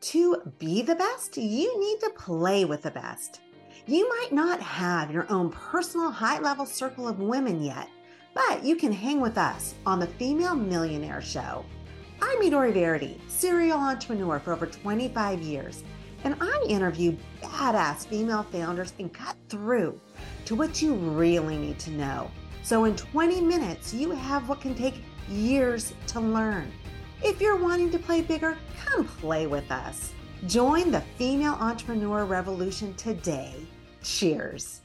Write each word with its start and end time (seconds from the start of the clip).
To 0.00 0.40
be 0.58 0.80
the 0.80 0.94
best, 0.94 1.36
you 1.36 1.78
need 1.78 2.00
to 2.00 2.10
play 2.16 2.64
with 2.64 2.80
the 2.80 2.90
best. 2.90 3.42
You 3.86 4.08
might 4.08 4.32
not 4.32 4.58
have 4.58 5.10
your 5.10 5.30
own 5.30 5.50
personal 5.50 6.10
high 6.10 6.38
level 6.38 6.64
circle 6.64 7.06
of 7.06 7.20
women 7.20 7.62
yet, 7.62 7.86
but 8.32 8.64
you 8.64 8.76
can 8.76 8.92
hang 8.92 9.20
with 9.20 9.36
us 9.36 9.74
on 9.84 10.00
the 10.00 10.06
Female 10.06 10.54
Millionaire 10.54 11.20
Show. 11.20 11.66
I'm 12.22 12.38
Midori 12.38 12.72
Verity, 12.72 13.20
serial 13.28 13.78
entrepreneur 13.78 14.40
for 14.40 14.54
over 14.54 14.64
25 14.64 15.42
years, 15.42 15.84
and 16.24 16.34
I 16.40 16.64
interview 16.66 17.14
badass 17.42 18.06
female 18.06 18.44
founders 18.44 18.94
and 18.98 19.12
cut 19.12 19.36
through 19.50 20.00
to 20.46 20.54
what 20.54 20.80
you 20.80 20.94
really 20.94 21.58
need 21.58 21.78
to 21.80 21.90
know. 21.90 22.30
So 22.62 22.84
in 22.84 22.96
20 22.96 23.42
minutes, 23.42 23.92
you 23.92 24.12
have 24.12 24.48
what 24.48 24.62
can 24.62 24.74
take 24.74 25.02
years 25.28 25.92
to 26.06 26.20
learn. 26.20 26.72
If 27.22 27.38
you're 27.38 27.56
wanting 27.56 27.90
to 27.90 27.98
play 27.98 28.22
bigger, 28.22 28.56
come 28.82 29.06
play 29.06 29.46
with 29.46 29.70
us. 29.70 30.12
Join 30.46 30.90
the 30.90 31.02
female 31.18 31.52
entrepreneur 31.60 32.24
revolution 32.24 32.94
today. 32.94 33.54
Cheers. 34.02 34.80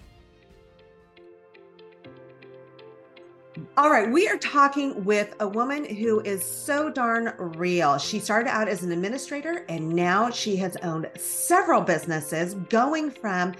All 3.78 3.90
right, 3.90 4.12
we 4.12 4.28
are 4.28 4.38
talking 4.38 5.06
with 5.06 5.34
a 5.40 5.48
woman 5.48 5.86
who 5.86 6.20
is 6.22 6.44
so 6.44 6.90
darn 6.90 7.34
real. 7.38 7.98
She 7.98 8.20
started 8.20 8.50
out 8.50 8.67
as 8.67 8.84
an 8.84 8.92
administrator 8.92 9.66
and 9.70 9.88
now 9.88 10.30
she 10.30 10.58
has 10.58 10.76
owned 10.84 11.09
several 11.16 11.80
businesses, 11.80 12.56
going 12.70 13.12
from 13.12 13.54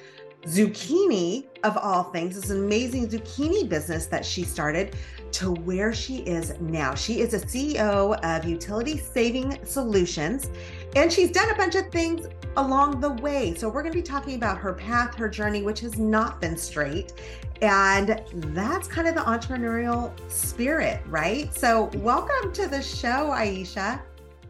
zucchini 0.46 1.48
of 1.64 1.78
all 1.78 2.04
things, 2.04 2.36
this 2.36 2.50
amazing 2.50 3.08
zucchini 3.08 3.68
business 3.68 4.06
that 4.08 4.26
she 4.26 4.44
started 4.44 4.98
to 5.36 5.52
where 5.52 5.94
she 5.94 6.20
is 6.20 6.58
now. 6.62 6.96
She 6.96 7.20
is 7.20 7.34
a 7.34 7.40
CEO 7.40 8.18
of 8.24 8.46
Utility 8.46 8.98
Saving 8.98 9.60
Solutions, 9.66 10.50
and 10.96 11.12
she's 11.12 11.30
done 11.30 11.50
a 11.50 11.56
bunch 11.56 11.76
of 11.76 11.92
things 11.92 12.28
along 12.56 13.02
the 13.02 13.10
way. 13.10 13.54
So, 13.54 13.68
we're 13.68 13.82
going 13.82 13.92
to 13.92 14.00
be 14.00 14.02
talking 14.02 14.36
about 14.36 14.58
her 14.60 14.72
path, 14.72 15.14
her 15.16 15.28
journey, 15.28 15.62
which 15.62 15.82
has 15.82 15.98
not 15.98 16.40
been 16.40 16.56
straight. 16.56 17.12
And 17.62 18.22
that's 18.54 18.88
kind 18.88 19.10
of 19.10 19.16
the 19.16 19.22
entrepreneurial 19.22 20.14
spirit, 20.32 21.02
right? 21.08 21.54
So, 21.54 21.90
welcome 21.96 22.54
to 22.54 22.68
the 22.68 22.82
show, 22.82 23.32
Aiesha. 23.36 24.02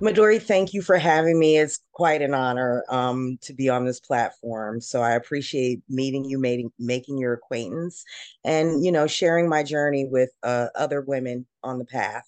Midori, 0.01 0.41
thank 0.41 0.73
you 0.73 0.81
for 0.81 0.97
having 0.97 1.39
me. 1.39 1.57
It's 1.57 1.79
quite 1.93 2.21
an 2.21 2.33
honor 2.33 2.83
um, 2.89 3.37
to 3.41 3.53
be 3.53 3.69
on 3.69 3.85
this 3.85 4.01
platform. 4.01 4.81
So 4.81 5.01
I 5.01 5.11
appreciate 5.11 5.81
meeting 5.87 6.25
you, 6.25 6.37
making 6.37 6.71
making 6.77 7.17
your 7.17 7.33
acquaintance, 7.33 8.03
and 8.43 8.83
you 8.83 8.91
know, 8.91 9.07
sharing 9.07 9.47
my 9.47 9.63
journey 9.63 10.05
with 10.05 10.31
uh, 10.43 10.67
other 10.75 11.01
women 11.01 11.45
on 11.63 11.79
the 11.79 11.85
path. 11.85 12.25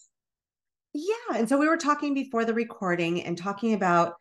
Yeah, 0.93 1.35
and 1.35 1.49
so 1.49 1.57
we 1.57 1.67
were 1.67 1.77
talking 1.77 2.13
before 2.13 2.45
the 2.45 2.53
recording 2.53 3.21
and 3.23 3.37
talking 3.37 3.73
about 3.73 4.13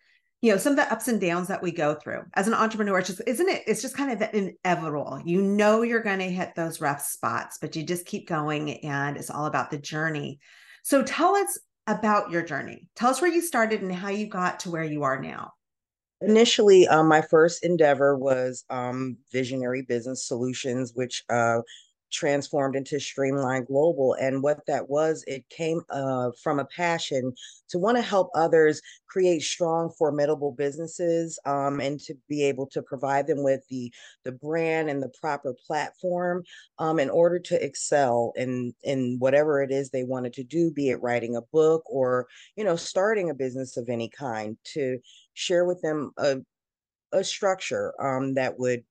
you 0.43 0.51
know 0.51 0.59
some 0.59 0.73
of 0.73 0.77
the 0.77 0.93
ups 0.93 1.07
and 1.07 1.21
downs 1.21 1.47
that 1.47 1.63
we 1.63 1.71
go 1.71 1.95
through 1.95 2.25
as 2.35 2.49
an 2.49 2.55
entrepreneur. 2.55 2.99
It's 2.99 3.09
just 3.09 3.23
isn't 3.29 3.49
it? 3.49 3.63
It's 3.69 3.81
just 3.81 3.97
kind 3.97 4.11
of 4.11 4.29
inevitable. 4.35 5.23
You 5.25 5.41
know 5.41 5.83
you're 5.83 6.03
going 6.03 6.19
to 6.19 6.25
hit 6.25 6.57
those 6.57 6.81
rough 6.81 7.01
spots, 7.01 7.59
but 7.61 7.77
you 7.77 7.85
just 7.85 8.07
keep 8.07 8.27
going, 8.29 8.85
and 8.85 9.17
it's 9.17 9.31
all 9.31 9.47
about 9.47 9.71
the 9.71 9.79
journey. 9.79 10.41
So 10.83 11.03
tell 11.03 11.35
us 11.37 11.59
about 11.87 12.31
your 12.31 12.43
journey. 12.43 12.89
Tell 12.97 13.11
us 13.11 13.21
where 13.21 13.31
you 13.31 13.41
started 13.41 13.83
and 13.83 13.93
how 13.93 14.09
you 14.09 14.27
got 14.27 14.61
to 14.61 14.71
where 14.71 14.85
you 14.85 15.03
are 15.03 15.21
now. 15.21 15.53
Initially, 16.23 16.89
um, 16.89 17.09
my 17.09 17.21
first 17.21 17.65
endeavor 17.65 18.17
was 18.17 18.65
um, 18.71 19.19
Visionary 19.33 19.83
Business 19.83 20.27
Solutions, 20.27 20.93
which 20.95 21.23
uh, 21.29 21.59
transformed 22.13 22.77
into 22.77 23.01
Streamline 23.01 23.65
Global. 23.65 24.15
And 24.15 24.43
what 24.43 24.65
that 24.67 24.89
was, 24.89 25.25
it 25.27 25.49
came 25.49 25.81
uh, 25.91 26.31
from 26.43 26.59
a 26.59 26.65
passion 26.65 27.33
to 27.69 27.79
want 27.79 27.97
to 27.97 28.03
help 28.03 28.31
others 28.35 28.81
create 29.07 29.43
strong, 29.43 29.91
formidable 29.99 30.53
businesses 30.53 31.39
um, 31.47 31.81
and 31.81 31.99
to 32.01 32.15
be 32.29 32.45
able 32.45 32.67
to 32.69 32.83
provide 32.83 33.27
them 33.27 33.43
with 33.43 33.61
the, 33.69 33.93
the 34.25 34.33
brand 34.33 34.89
and 34.89 35.03
the 35.03 35.13
proper 35.21 35.55
platform 35.67 36.43
um, 36.79 36.99
in 36.99 37.11
order 37.11 37.39
to 37.39 37.65
excel 37.65 38.33
in, 38.37 38.73
in 38.83 39.17
whatever 39.19 39.63
it 39.63 39.71
is 39.71 39.91
they 39.91 40.05
wanted 40.05 40.33
to 40.35 40.45
do, 40.45 40.71
be 40.71 40.91
it 40.91 41.03
writing 41.03 41.37
a 41.37 41.43
book 41.53 41.83
or, 41.87 42.27
you 42.57 42.65
know, 42.65 42.77
starting 42.77 43.31
a 43.31 43.35
business 43.35 43.77
of 43.77 43.89
any 43.89 44.09
kind, 44.09 44.57
to 44.65 44.99
share 45.35 45.65
with 45.65 45.81
them 45.83 46.13
a, 46.19 46.37
a 47.13 47.25
structure 47.25 47.95
um, 48.01 48.35
that 48.35 48.59
would 48.59 48.83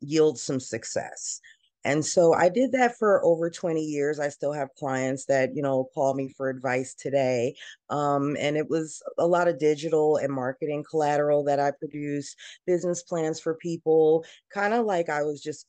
yield 0.00 0.38
some 0.38 0.60
success. 0.60 1.40
And 1.86 2.04
so 2.04 2.34
I 2.34 2.48
did 2.48 2.72
that 2.72 2.98
for 2.98 3.24
over 3.24 3.48
20 3.48 3.80
years. 3.80 4.18
I 4.18 4.28
still 4.28 4.52
have 4.52 4.74
clients 4.76 5.26
that, 5.26 5.54
you 5.54 5.62
know, 5.62 5.88
call 5.94 6.14
me 6.14 6.28
for 6.36 6.50
advice 6.50 6.94
today. 6.94 7.54
Um, 7.90 8.36
and 8.40 8.56
it 8.56 8.68
was 8.68 9.00
a 9.18 9.26
lot 9.26 9.46
of 9.46 9.60
digital 9.60 10.16
and 10.16 10.32
marketing 10.32 10.84
collateral 10.90 11.44
that 11.44 11.60
I 11.60 11.70
produced, 11.70 12.36
business 12.66 13.04
plans 13.04 13.38
for 13.38 13.54
people, 13.54 14.24
kind 14.52 14.74
of 14.74 14.84
like 14.84 15.08
I 15.08 15.22
was 15.22 15.40
just 15.40 15.66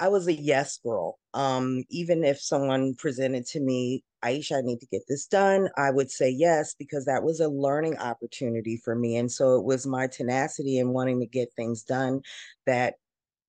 I 0.00 0.08
was 0.08 0.26
a 0.26 0.32
yes 0.32 0.78
girl. 0.78 1.18
Um, 1.34 1.84
even 1.90 2.24
if 2.24 2.40
someone 2.40 2.94
presented 2.94 3.46
to 3.48 3.60
me, 3.60 4.02
Aiesha, 4.24 4.58
I 4.58 4.60
need 4.62 4.80
to 4.80 4.86
get 4.86 5.02
this 5.08 5.26
done, 5.26 5.68
I 5.76 5.90
would 5.90 6.10
say 6.10 6.30
yes 6.30 6.74
because 6.74 7.04
that 7.04 7.22
was 7.22 7.40
a 7.40 7.48
learning 7.48 7.98
opportunity 7.98 8.76
for 8.76 8.94
me. 8.94 9.16
And 9.16 9.30
so 9.30 9.56
it 9.56 9.64
was 9.64 9.86
my 9.86 10.06
tenacity 10.06 10.78
and 10.78 10.90
wanting 10.90 11.20
to 11.20 11.26
get 11.26 11.52
things 11.54 11.82
done 11.82 12.22
that 12.66 12.94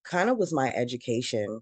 kind 0.03 0.29
of 0.29 0.37
was 0.37 0.53
my 0.53 0.69
education. 0.69 1.61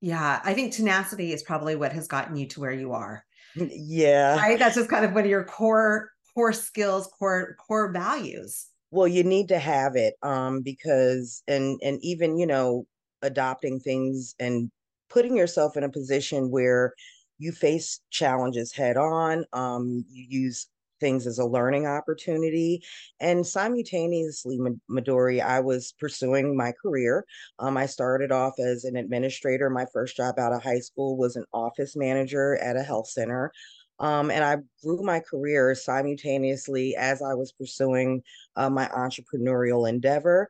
Yeah, 0.00 0.40
I 0.44 0.52
think 0.54 0.72
tenacity 0.72 1.32
is 1.32 1.42
probably 1.42 1.76
what 1.76 1.92
has 1.92 2.06
gotten 2.06 2.36
you 2.36 2.46
to 2.48 2.60
where 2.60 2.72
you 2.72 2.92
are. 2.92 3.24
Yeah. 3.56 4.36
Right? 4.36 4.58
That's 4.58 4.74
just 4.74 4.90
kind 4.90 5.04
of 5.04 5.12
one 5.12 5.24
of 5.24 5.30
your 5.30 5.44
core 5.44 6.10
core 6.34 6.52
skills, 6.52 7.08
core 7.18 7.56
core 7.66 7.92
values. 7.92 8.66
Well, 8.90 9.08
you 9.08 9.24
need 9.24 9.48
to 9.48 9.58
have 9.58 9.96
it 9.96 10.14
um 10.22 10.60
because 10.62 11.42
and 11.48 11.80
and 11.82 11.98
even, 12.02 12.38
you 12.38 12.46
know, 12.46 12.86
adopting 13.22 13.80
things 13.80 14.34
and 14.38 14.70
putting 15.08 15.36
yourself 15.36 15.76
in 15.76 15.84
a 15.84 15.88
position 15.88 16.50
where 16.50 16.92
you 17.38 17.52
face 17.52 18.00
challenges 18.10 18.72
head 18.72 18.96
on 18.96 19.44
um 19.52 20.04
you 20.08 20.26
use 20.28 20.68
things 21.04 21.26
as 21.26 21.38
a 21.38 21.44
learning 21.44 21.86
opportunity. 21.86 22.82
And 23.20 23.46
simultaneously, 23.46 24.58
Midori, 24.90 25.44
I 25.44 25.60
was 25.60 25.92
pursuing 26.00 26.56
my 26.56 26.72
career. 26.80 27.26
Um, 27.58 27.76
I 27.76 27.84
started 27.84 28.32
off 28.32 28.54
as 28.58 28.84
an 28.84 28.96
administrator. 28.96 29.68
My 29.68 29.84
first 29.92 30.16
job 30.16 30.38
out 30.38 30.54
of 30.54 30.62
high 30.62 30.80
school 30.80 31.18
was 31.18 31.36
an 31.36 31.44
office 31.52 31.94
manager 31.94 32.56
at 32.56 32.76
a 32.76 32.82
health 32.82 33.08
center. 33.08 33.52
Um, 33.98 34.30
and 34.30 34.42
I 34.42 34.56
grew 34.82 35.02
my 35.02 35.20
career 35.20 35.74
simultaneously 35.74 36.96
as 36.96 37.20
I 37.20 37.34
was 37.34 37.52
pursuing 37.52 38.22
uh, 38.56 38.70
my 38.70 38.86
entrepreneurial 38.86 39.86
endeavor 39.88 40.48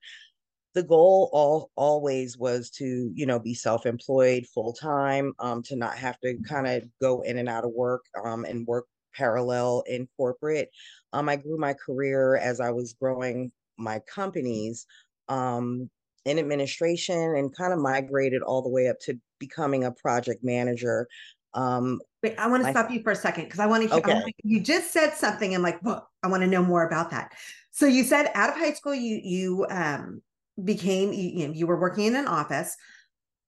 the 0.75 0.83
goal 0.83 1.31
all 1.33 1.71
always 1.77 2.37
was 2.37 2.69
to 2.69 3.11
you 3.15 3.27
know 3.27 3.39
be 3.39 3.55
self-employed 3.55 4.45
full-time 4.53 5.33
um, 5.39 5.63
to 5.63 5.77
not 5.77 5.97
have 5.97 6.19
to 6.21 6.37
kind 6.47 6.67
of 6.67 6.83
go 7.01 7.23
in 7.23 7.39
and 7.39 7.49
out 7.49 7.65
of 7.65 7.71
work 7.71 8.05
um, 8.25 8.45
and 8.45 8.67
work 8.67 8.87
parallel 9.15 9.85
in 9.87 10.09
corporate. 10.17 10.71
Um, 11.13 11.29
I 11.29 11.37
grew 11.37 11.59
my 11.59 11.75
career 11.75 12.37
as 12.37 12.61
I 12.61 12.71
was 12.71 12.95
growing 12.95 13.53
my 13.77 14.01
companies 14.01 14.87
um, 15.29 15.91
in 16.25 16.39
administration 16.39 17.37
and 17.37 17.55
kind 17.55 17.73
of 17.73 17.79
migrated 17.79 18.43
all 18.43 18.63
the 18.63 18.69
way 18.69 18.89
up 18.89 18.99
to 19.01 19.19
becoming 19.39 19.85
a 19.85 19.93
project 19.93 20.43
manager. 20.43 21.07
Um, 21.55 22.01
Wait, 22.23 22.39
I 22.39 22.49
want 22.49 22.65
to 22.65 22.71
stop 22.71 22.91
you 22.91 23.03
for 23.03 23.13
a 23.13 23.17
second 23.17 23.45
because 23.45 23.61
I 23.61 23.67
want 23.67 23.83
to. 23.83 23.89
hear. 23.89 23.99
Okay. 23.99 24.33
you 24.43 24.61
just 24.61 24.93
said 24.93 25.15
something. 25.15 25.55
I'm 25.55 25.63
like, 25.63 25.83
well, 25.83 26.09
I 26.23 26.29
want 26.29 26.43
to 26.43 26.49
know 26.49 26.63
more 26.63 26.87
about 26.87 27.11
that. 27.11 27.33
So 27.71 27.87
you 27.87 28.03
said 28.03 28.31
out 28.35 28.51
of 28.51 28.57
high 28.57 28.73
school, 28.73 28.95
you 28.95 29.21
you 29.23 29.67
um, 29.69 30.23
became 30.63 31.13
you, 31.13 31.31
you, 31.31 31.49
know, 31.49 31.55
you 31.55 31.67
were 31.67 31.79
working 31.79 32.07
in 32.07 32.17
an 32.17 32.27
office, 32.27 32.77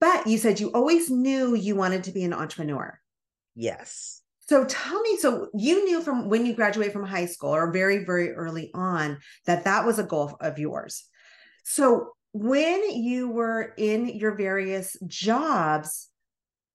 but 0.00 0.26
you 0.26 0.36
said 0.38 0.60
you 0.60 0.70
always 0.72 1.10
knew 1.10 1.54
you 1.54 1.74
wanted 1.74 2.04
to 2.04 2.12
be 2.12 2.22
an 2.24 2.32
entrepreneur. 2.32 3.00
Yes. 3.54 4.22
So 4.48 4.64
tell 4.64 5.00
me, 5.00 5.16
so 5.18 5.48
you 5.54 5.84
knew 5.84 6.00
from 6.00 6.28
when 6.28 6.46
you 6.46 6.54
graduated 6.54 6.92
from 6.92 7.04
high 7.04 7.26
school 7.26 7.50
or 7.50 7.72
very, 7.72 8.04
very 8.04 8.32
early 8.32 8.70
on 8.74 9.18
that 9.46 9.64
that 9.64 9.84
was 9.84 9.98
a 9.98 10.04
goal 10.04 10.36
of 10.40 10.58
yours. 10.58 11.04
So 11.64 12.12
when 12.32 12.90
you 12.90 13.28
were 13.28 13.74
in 13.76 14.06
your 14.08 14.36
various 14.36 14.96
jobs, 15.06 16.08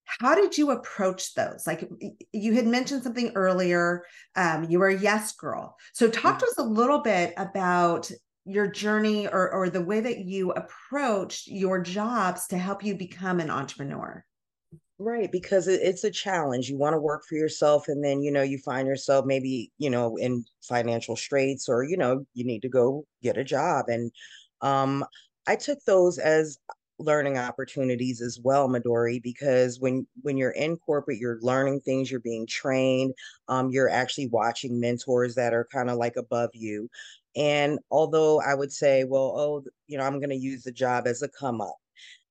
how 0.03 0.35
did 0.35 0.57
you 0.57 0.71
approach 0.71 1.33
those? 1.33 1.65
Like 1.65 1.89
you 2.33 2.53
had 2.53 2.67
mentioned 2.67 3.03
something 3.03 3.31
earlier, 3.35 4.03
um, 4.35 4.65
you 4.69 4.79
were 4.79 4.89
a 4.89 4.99
yes 4.99 5.31
girl. 5.33 5.77
So 5.93 6.09
talk 6.09 6.39
to 6.39 6.45
us 6.45 6.57
a 6.57 6.63
little 6.63 6.99
bit 6.99 7.33
about 7.37 8.11
your 8.43 8.67
journey 8.67 9.27
or, 9.27 9.49
or 9.51 9.69
the 9.69 9.83
way 9.83 10.01
that 10.01 10.25
you 10.25 10.51
approached 10.51 11.47
your 11.47 11.79
jobs 11.81 12.47
to 12.47 12.57
help 12.57 12.83
you 12.83 12.95
become 12.95 13.39
an 13.39 13.49
entrepreneur. 13.49 14.25
Right, 15.03 15.31
because 15.31 15.67
it's 15.67 16.03
a 16.03 16.11
challenge. 16.11 16.69
You 16.69 16.77
want 16.77 16.93
to 16.93 16.99
work 16.99 17.23
for 17.27 17.35
yourself, 17.35 17.87
and 17.87 18.03
then 18.03 18.21
you 18.21 18.31
know 18.31 18.43
you 18.43 18.59
find 18.59 18.87
yourself 18.87 19.25
maybe 19.25 19.71
you 19.79 19.89
know 19.89 20.15
in 20.17 20.45
financial 20.61 21.15
straits, 21.15 21.67
or 21.67 21.83
you 21.83 21.97
know 21.97 22.23
you 22.35 22.45
need 22.45 22.61
to 22.63 22.69
go 22.69 23.05
get 23.23 23.37
a 23.37 23.43
job. 23.43 23.85
And 23.87 24.11
um, 24.61 25.03
I 25.47 25.55
took 25.55 25.79
those 25.85 26.19
as 26.19 26.59
learning 26.99 27.37
opportunities 27.39 28.21
as 28.21 28.39
well, 28.43 28.69
Midori, 28.69 29.23
because 29.23 29.79
when 29.79 30.05
when 30.21 30.37
you're 30.37 30.51
in 30.51 30.77
corporate, 30.77 31.17
you're 31.17 31.39
learning 31.41 31.81
things, 31.81 32.11
you're 32.11 32.19
being 32.19 32.45
trained, 32.45 33.15
um, 33.47 33.71
you're 33.71 33.89
actually 33.89 34.27
watching 34.27 34.79
mentors 34.79 35.33
that 35.35 35.53
are 35.53 35.67
kind 35.71 35.89
of 35.89 35.97
like 35.97 36.15
above 36.17 36.51
you. 36.53 36.89
And 37.35 37.79
although 37.89 38.39
I 38.41 38.53
would 38.53 38.71
say, 38.71 39.03
well, 39.05 39.33
oh, 39.35 39.63
you 39.87 39.97
know, 39.97 40.03
I'm 40.03 40.19
going 40.19 40.29
to 40.29 40.35
use 40.35 40.61
the 40.63 40.71
job 40.71 41.07
as 41.07 41.23
a 41.23 41.29
come 41.29 41.59
up. 41.61 41.77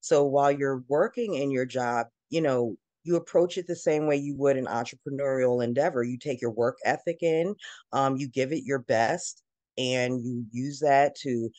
So 0.01 0.25
while 0.25 0.51
you're 0.53 0.85
working 0.89 1.35
in 1.35 1.51
your 1.51 1.67
job, 1.67 2.07
you 2.31 2.41
know, 2.41 2.77
you 3.03 3.17
approach 3.17 3.59
it 3.59 3.67
the 3.67 3.77
same 3.77 4.07
way 4.07 4.17
you 4.17 4.37
would 4.37 4.57
an 4.57 4.67
entrepreneurial 4.67 5.65
endeavor. 5.65 6.03
You 6.03 6.19
take 6.19 6.41
your 6.41 6.51
work 6.51 6.79
ethic 6.85 7.23
in, 7.23 7.55
um, 7.93 8.17
you 8.17 8.29
give 8.29 8.53
it 8.53 8.65
your 8.65 8.81
best, 8.81 9.43
and 9.79 10.23
you 10.23 10.45
use 10.51 10.81
that 10.81 11.15
to 11.17 11.51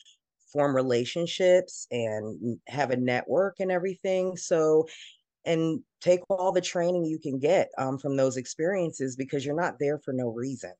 form 0.52 0.74
relationships 0.74 1.86
and 1.90 2.58
have 2.68 2.90
a 2.90 2.96
network 2.96 3.56
and 3.58 3.72
everything. 3.72 4.36
So, 4.36 4.86
and 5.44 5.80
take 6.00 6.20
all 6.30 6.52
the 6.52 6.60
training 6.60 7.04
you 7.04 7.18
can 7.18 7.38
get 7.38 7.70
um, 7.78 7.98
from 7.98 8.16
those 8.16 8.36
experiences 8.36 9.16
because 9.16 9.44
you're 9.44 9.60
not 9.60 9.78
there 9.80 9.98
for 9.98 10.12
no 10.12 10.28
reason. 10.28 10.72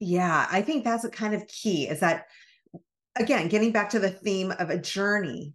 Yeah, 0.00 0.46
I 0.50 0.62
think 0.62 0.84
that's 0.84 1.04
a 1.04 1.10
kind 1.10 1.34
of 1.34 1.46
key 1.46 1.88
is 1.88 2.00
that, 2.00 2.26
again, 3.16 3.48
getting 3.48 3.72
back 3.72 3.90
to 3.90 3.98
the 3.98 4.10
theme 4.10 4.52
of 4.58 4.70
a 4.70 4.78
journey 4.78 5.54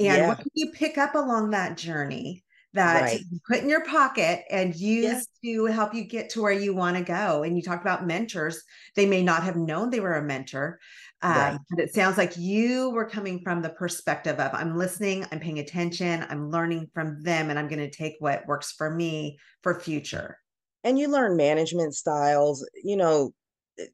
and 0.00 0.18
yeah. 0.18 0.28
what 0.28 0.38
can 0.38 0.50
you 0.54 0.70
pick 0.72 0.98
up 0.98 1.14
along 1.14 1.50
that 1.50 1.76
journey 1.76 2.44
that 2.74 3.02
right. 3.02 3.20
you 3.30 3.40
put 3.48 3.58
in 3.58 3.68
your 3.68 3.84
pocket 3.84 4.44
and 4.50 4.74
use 4.74 5.26
yeah. 5.42 5.56
to 5.56 5.66
help 5.66 5.94
you 5.94 6.04
get 6.04 6.30
to 6.30 6.42
where 6.42 6.52
you 6.52 6.74
want 6.74 6.96
to 6.96 7.02
go. 7.02 7.42
And 7.42 7.56
you 7.56 7.62
talked 7.62 7.82
about 7.82 8.06
mentors. 8.06 8.62
They 8.94 9.06
may 9.06 9.22
not 9.22 9.42
have 9.42 9.56
known 9.56 9.90
they 9.90 10.00
were 10.00 10.16
a 10.16 10.22
mentor, 10.22 10.78
um, 11.22 11.32
right. 11.32 11.58
but 11.70 11.80
it 11.80 11.94
sounds 11.94 12.18
like 12.18 12.36
you 12.36 12.90
were 12.90 13.08
coming 13.08 13.40
from 13.42 13.62
the 13.62 13.70
perspective 13.70 14.38
of 14.38 14.54
I'm 14.54 14.76
listening, 14.76 15.24
I'm 15.32 15.40
paying 15.40 15.58
attention, 15.58 16.24
I'm 16.28 16.50
learning 16.50 16.90
from 16.92 17.22
them, 17.22 17.50
and 17.50 17.58
I'm 17.58 17.68
going 17.68 17.78
to 17.78 17.90
take 17.90 18.16
what 18.18 18.46
works 18.46 18.72
for 18.72 18.94
me 18.94 19.38
for 19.62 19.80
future. 19.80 20.38
And 20.84 20.98
you 20.98 21.08
learn 21.08 21.36
management 21.36 21.94
styles, 21.94 22.68
you 22.84 22.96
know, 22.96 23.32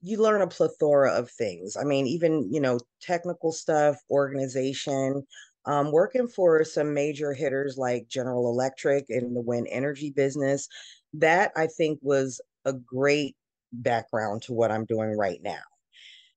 you 0.03 0.19
learn 0.19 0.43
a 0.43 0.47
plethora 0.47 1.13
of 1.13 1.31
things. 1.31 1.77
I 1.77 1.85
mean, 1.85 2.07
even, 2.07 2.51
you 2.51 2.61
know, 2.61 2.79
technical 3.01 3.53
stuff, 3.53 3.97
organization, 4.11 5.27
um, 5.67 5.93
working 5.93 6.29
for 6.29 6.65
some 6.65 6.93
major 6.95 7.33
hitters 7.33 7.77
like 7.79 8.09
General 8.09 8.49
Electric 8.49 9.07
in 9.09 9.35
the 9.35 9.41
wind 9.41 9.69
energy 9.71 10.11
business. 10.11 10.69
That 11.15 11.53
I 11.57 11.67
think 11.67 11.99
was 12.03 12.41
a 12.65 12.73
great 12.73 13.37
background 13.73 14.43
to 14.43 14.53
what 14.53 14.71
I'm 14.71 14.85
doing 14.85 15.17
right 15.17 15.41
now. 15.43 15.61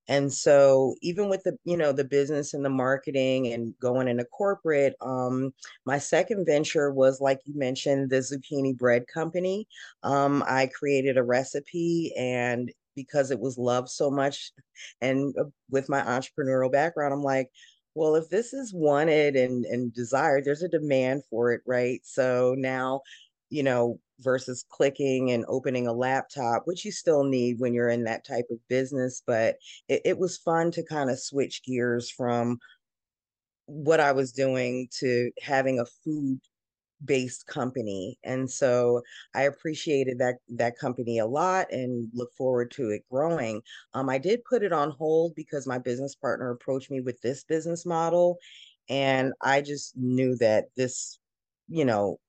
And 0.09 0.31
so 0.31 0.95
even 1.01 1.27
with 1.27 1.43
the, 1.43 1.57
you 1.65 1.75
know, 1.75 1.91
the 1.91 2.05
business 2.05 2.53
and 2.53 2.63
the 2.63 2.69
marketing 2.69 3.51
and 3.53 3.73
going 3.79 4.07
into 4.07 4.23
corporate, 4.23 4.95
um, 5.01 5.53
my 5.85 5.99
second 5.99 6.45
venture 6.45 6.91
was 6.91 7.19
like 7.19 7.39
you 7.45 7.57
mentioned, 7.57 8.09
the 8.09 8.17
zucchini 8.17 8.77
bread 8.77 9.05
company. 9.13 9.67
Um, 10.03 10.43
I 10.47 10.67
created 10.67 11.17
a 11.17 11.23
recipe 11.23 12.13
and 12.17 12.71
because 12.95 13.31
it 13.31 13.39
was 13.39 13.57
loved 13.57 13.89
so 13.89 14.09
much 14.09 14.51
and 15.01 15.35
uh, 15.37 15.43
with 15.69 15.89
my 15.89 16.01
entrepreneurial 16.01 16.71
background, 16.71 17.13
I'm 17.13 17.21
like, 17.21 17.49
well, 17.97 18.15
if 18.15 18.29
this 18.29 18.53
is 18.53 18.75
wanted 18.75 19.35
and, 19.35 19.65
and 19.65 19.91
desired, 19.91 20.45
there's 20.45 20.61
a 20.61 20.69
demand 20.69 21.23
for 21.31 21.51
it, 21.51 21.61
right? 21.65 21.99
So 22.03 22.53
now, 22.55 23.01
you 23.49 23.63
know, 23.63 23.99
versus 24.19 24.63
clicking 24.69 25.31
and 25.31 25.43
opening 25.47 25.87
a 25.87 25.93
laptop, 25.93 26.63
which 26.65 26.85
you 26.85 26.91
still 26.91 27.23
need 27.23 27.59
when 27.59 27.73
you're 27.73 27.89
in 27.89 28.03
that 28.03 28.23
type 28.23 28.45
of 28.51 28.59
business. 28.67 29.23
But 29.25 29.55
it, 29.89 30.01
it 30.05 30.17
was 30.19 30.37
fun 30.37 30.69
to 30.71 30.83
kind 30.83 31.09
of 31.09 31.19
switch 31.19 31.63
gears 31.63 32.11
from 32.11 32.59
what 33.65 33.99
I 33.99 34.11
was 34.11 34.31
doing 34.31 34.89
to 34.99 35.31
having 35.41 35.79
a 35.79 35.85
food 36.03 36.39
based 37.05 37.45
company 37.47 38.17
and 38.23 38.49
so 38.49 39.01
i 39.35 39.43
appreciated 39.43 40.17
that 40.17 40.35
that 40.49 40.77
company 40.77 41.19
a 41.19 41.25
lot 41.25 41.71
and 41.71 42.09
look 42.13 42.33
forward 42.33 42.71
to 42.71 42.89
it 42.89 43.03
growing 43.11 43.61
um, 43.93 44.09
i 44.09 44.17
did 44.17 44.43
put 44.45 44.63
it 44.63 44.73
on 44.73 44.89
hold 44.91 45.35
because 45.35 45.67
my 45.67 45.77
business 45.77 46.15
partner 46.15 46.49
approached 46.51 46.89
me 46.89 46.99
with 46.99 47.21
this 47.21 47.43
business 47.43 47.85
model 47.85 48.37
and 48.89 49.31
i 49.41 49.61
just 49.61 49.95
knew 49.95 50.35
that 50.37 50.65
this 50.75 51.19
you 51.67 51.85
know 51.85 52.19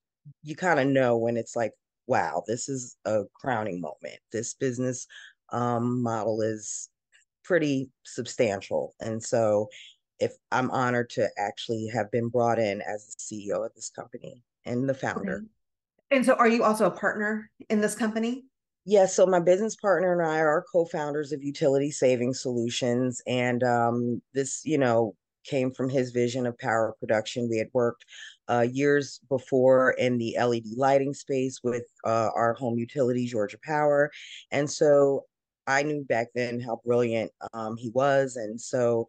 you 0.43 0.55
kind 0.55 0.79
of 0.79 0.87
know 0.87 1.17
when 1.17 1.37
it's 1.37 1.57
like 1.57 1.73
wow, 2.09 2.43
this 2.47 2.69
is 2.69 2.97
a 3.05 3.23
crowning 3.35 3.81
moment. 3.81 4.19
This 4.33 4.55
business 4.55 5.07
um, 5.53 6.03
model 6.03 6.41
is 6.41 6.89
pretty 7.45 7.91
substantial. 8.05 8.95
And 9.01 9.23
so 9.23 9.69
if 10.19 10.33
I'm 10.51 10.71
honored 10.71 11.11
to 11.11 11.29
actually 11.39 11.89
have 11.95 12.11
been 12.11 12.29
brought 12.29 12.59
in 12.59 12.83
as 12.83 13.15
the 13.15 13.47
CEO 13.47 13.65
of 13.65 13.73
this 13.75 13.91
company 13.91 14.43
and 14.65 14.89
the 14.89 14.95
founder. 14.95 15.37
Okay. 15.37 16.17
And 16.17 16.25
so 16.25 16.35
are 16.35 16.49
you 16.49 16.65
also 16.65 16.87
a 16.87 16.91
partner 16.91 17.51
in 17.69 17.81
this 17.81 17.95
company? 17.95 18.45
Yes, 18.85 19.15
so 19.15 19.27
my 19.27 19.41
business 19.41 19.77
partner 19.77 20.19
and 20.19 20.27
I 20.27 20.39
are 20.39 20.65
co-founders 20.73 21.33
of 21.33 21.43
Utility 21.43 21.91
Saving 21.91 22.33
Solutions, 22.33 23.21
and 23.27 23.63
um, 23.63 24.23
this, 24.33 24.63
you 24.65 24.79
know, 24.79 25.15
came 25.45 25.71
from 25.71 25.89
his 25.89 26.11
vision 26.11 26.47
of 26.47 26.59
power 26.59 26.95
production. 26.99 27.49
We 27.51 27.59
had 27.59 27.69
worked 27.73 28.05
uh, 28.49 28.67
years 28.71 29.21
before 29.29 29.93
in 29.93 30.19
the 30.19 30.37
LED 30.39 30.77
lighting 30.77 31.15
space 31.15 31.61
with 31.63 31.85
uh, 32.05 32.31
our 32.35 32.55
home 32.55 32.79
utility, 32.79 33.27
Georgia 33.27 33.59
Power. 33.63 34.11
And 34.51 34.71
so 34.71 35.25
I 35.67 35.83
knew 35.83 36.05
back 36.05 36.29
then 36.35 36.61
how 36.61 36.81
brilliant 36.85 37.31
um, 37.53 37.77
he 37.77 37.91
was. 37.91 38.37
And 38.37 38.61
so 38.61 39.07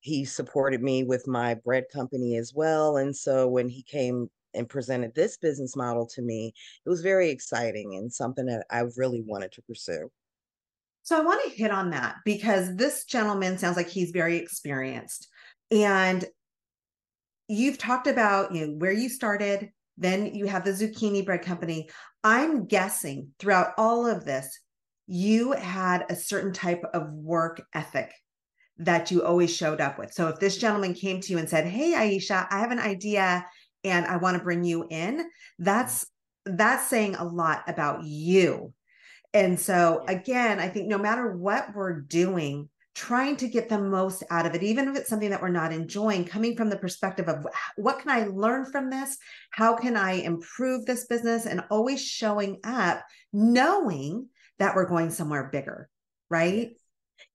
he 0.00 0.24
supported 0.24 0.82
me 0.82 1.02
with 1.02 1.26
my 1.26 1.54
bread 1.54 1.84
company 1.92 2.36
as 2.36 2.52
well. 2.54 2.98
And 2.98 3.16
so 3.16 3.48
when 3.48 3.68
he 3.68 3.82
came 3.82 4.28
and 4.54 4.68
presented 4.68 5.14
this 5.14 5.36
business 5.36 5.76
model 5.76 6.06
to 6.06 6.22
me, 6.22 6.52
it 6.84 6.88
was 6.88 7.00
very 7.00 7.30
exciting 7.30 7.96
and 7.96 8.12
something 8.12 8.46
that 8.46 8.66
I 8.70 8.82
really 8.96 9.22
wanted 9.22 9.52
to 9.52 9.62
pursue. 9.62 10.10
So 11.02 11.18
I 11.18 11.24
want 11.24 11.42
to 11.44 11.50
hit 11.50 11.70
on 11.70 11.90
that 11.90 12.16
because 12.24 12.74
this 12.76 13.04
gentleman 13.04 13.58
sounds 13.58 13.76
like 13.76 13.88
he's 13.88 14.10
very 14.10 14.38
experienced. 14.38 15.28
And 15.70 16.24
you've 17.48 17.78
talked 17.78 18.06
about 18.06 18.54
you 18.54 18.66
know 18.66 18.72
where 18.74 18.92
you 18.92 19.08
started 19.08 19.70
then 19.96 20.34
you 20.34 20.46
have 20.46 20.64
the 20.64 20.70
zucchini 20.70 21.24
bread 21.24 21.42
company 21.42 21.88
i'm 22.22 22.66
guessing 22.66 23.28
throughout 23.38 23.72
all 23.76 24.06
of 24.06 24.24
this 24.24 24.58
you 25.06 25.52
had 25.52 26.04
a 26.08 26.16
certain 26.16 26.52
type 26.52 26.82
of 26.94 27.12
work 27.12 27.62
ethic 27.74 28.10
that 28.78 29.10
you 29.10 29.22
always 29.22 29.54
showed 29.54 29.80
up 29.80 29.98
with 29.98 30.12
so 30.12 30.28
if 30.28 30.38
this 30.40 30.56
gentleman 30.56 30.94
came 30.94 31.20
to 31.20 31.32
you 31.32 31.38
and 31.38 31.48
said 31.48 31.66
hey 31.66 31.92
aiesha 31.92 32.46
i 32.50 32.58
have 32.58 32.72
an 32.72 32.78
idea 32.78 33.44
and 33.84 34.06
i 34.06 34.16
want 34.16 34.36
to 34.36 34.42
bring 34.42 34.64
you 34.64 34.86
in 34.90 35.28
that's 35.58 36.06
that's 36.46 36.88
saying 36.88 37.14
a 37.14 37.24
lot 37.24 37.62
about 37.68 38.02
you 38.04 38.72
and 39.32 39.58
so 39.58 40.04
again 40.08 40.58
i 40.58 40.68
think 40.68 40.88
no 40.88 40.98
matter 40.98 41.36
what 41.36 41.74
we're 41.74 42.00
doing 42.00 42.68
trying 42.94 43.36
to 43.36 43.48
get 43.48 43.68
the 43.68 43.78
most 43.78 44.22
out 44.30 44.46
of 44.46 44.54
it, 44.54 44.62
even 44.62 44.88
if 44.88 44.96
it's 44.96 45.08
something 45.08 45.30
that 45.30 45.42
we're 45.42 45.48
not 45.48 45.72
enjoying, 45.72 46.24
coming 46.24 46.56
from 46.56 46.70
the 46.70 46.76
perspective 46.76 47.28
of 47.28 47.44
what 47.76 47.98
can 47.98 48.10
I 48.10 48.26
learn 48.26 48.64
from 48.70 48.88
this? 48.88 49.18
How 49.50 49.76
can 49.76 49.96
I 49.96 50.12
improve 50.12 50.86
this 50.86 51.06
business? 51.06 51.46
And 51.46 51.64
always 51.70 52.02
showing 52.02 52.60
up, 52.64 53.04
knowing 53.32 54.28
that 54.58 54.76
we're 54.76 54.88
going 54.88 55.10
somewhere 55.10 55.48
bigger, 55.50 55.88
right? 56.30 56.70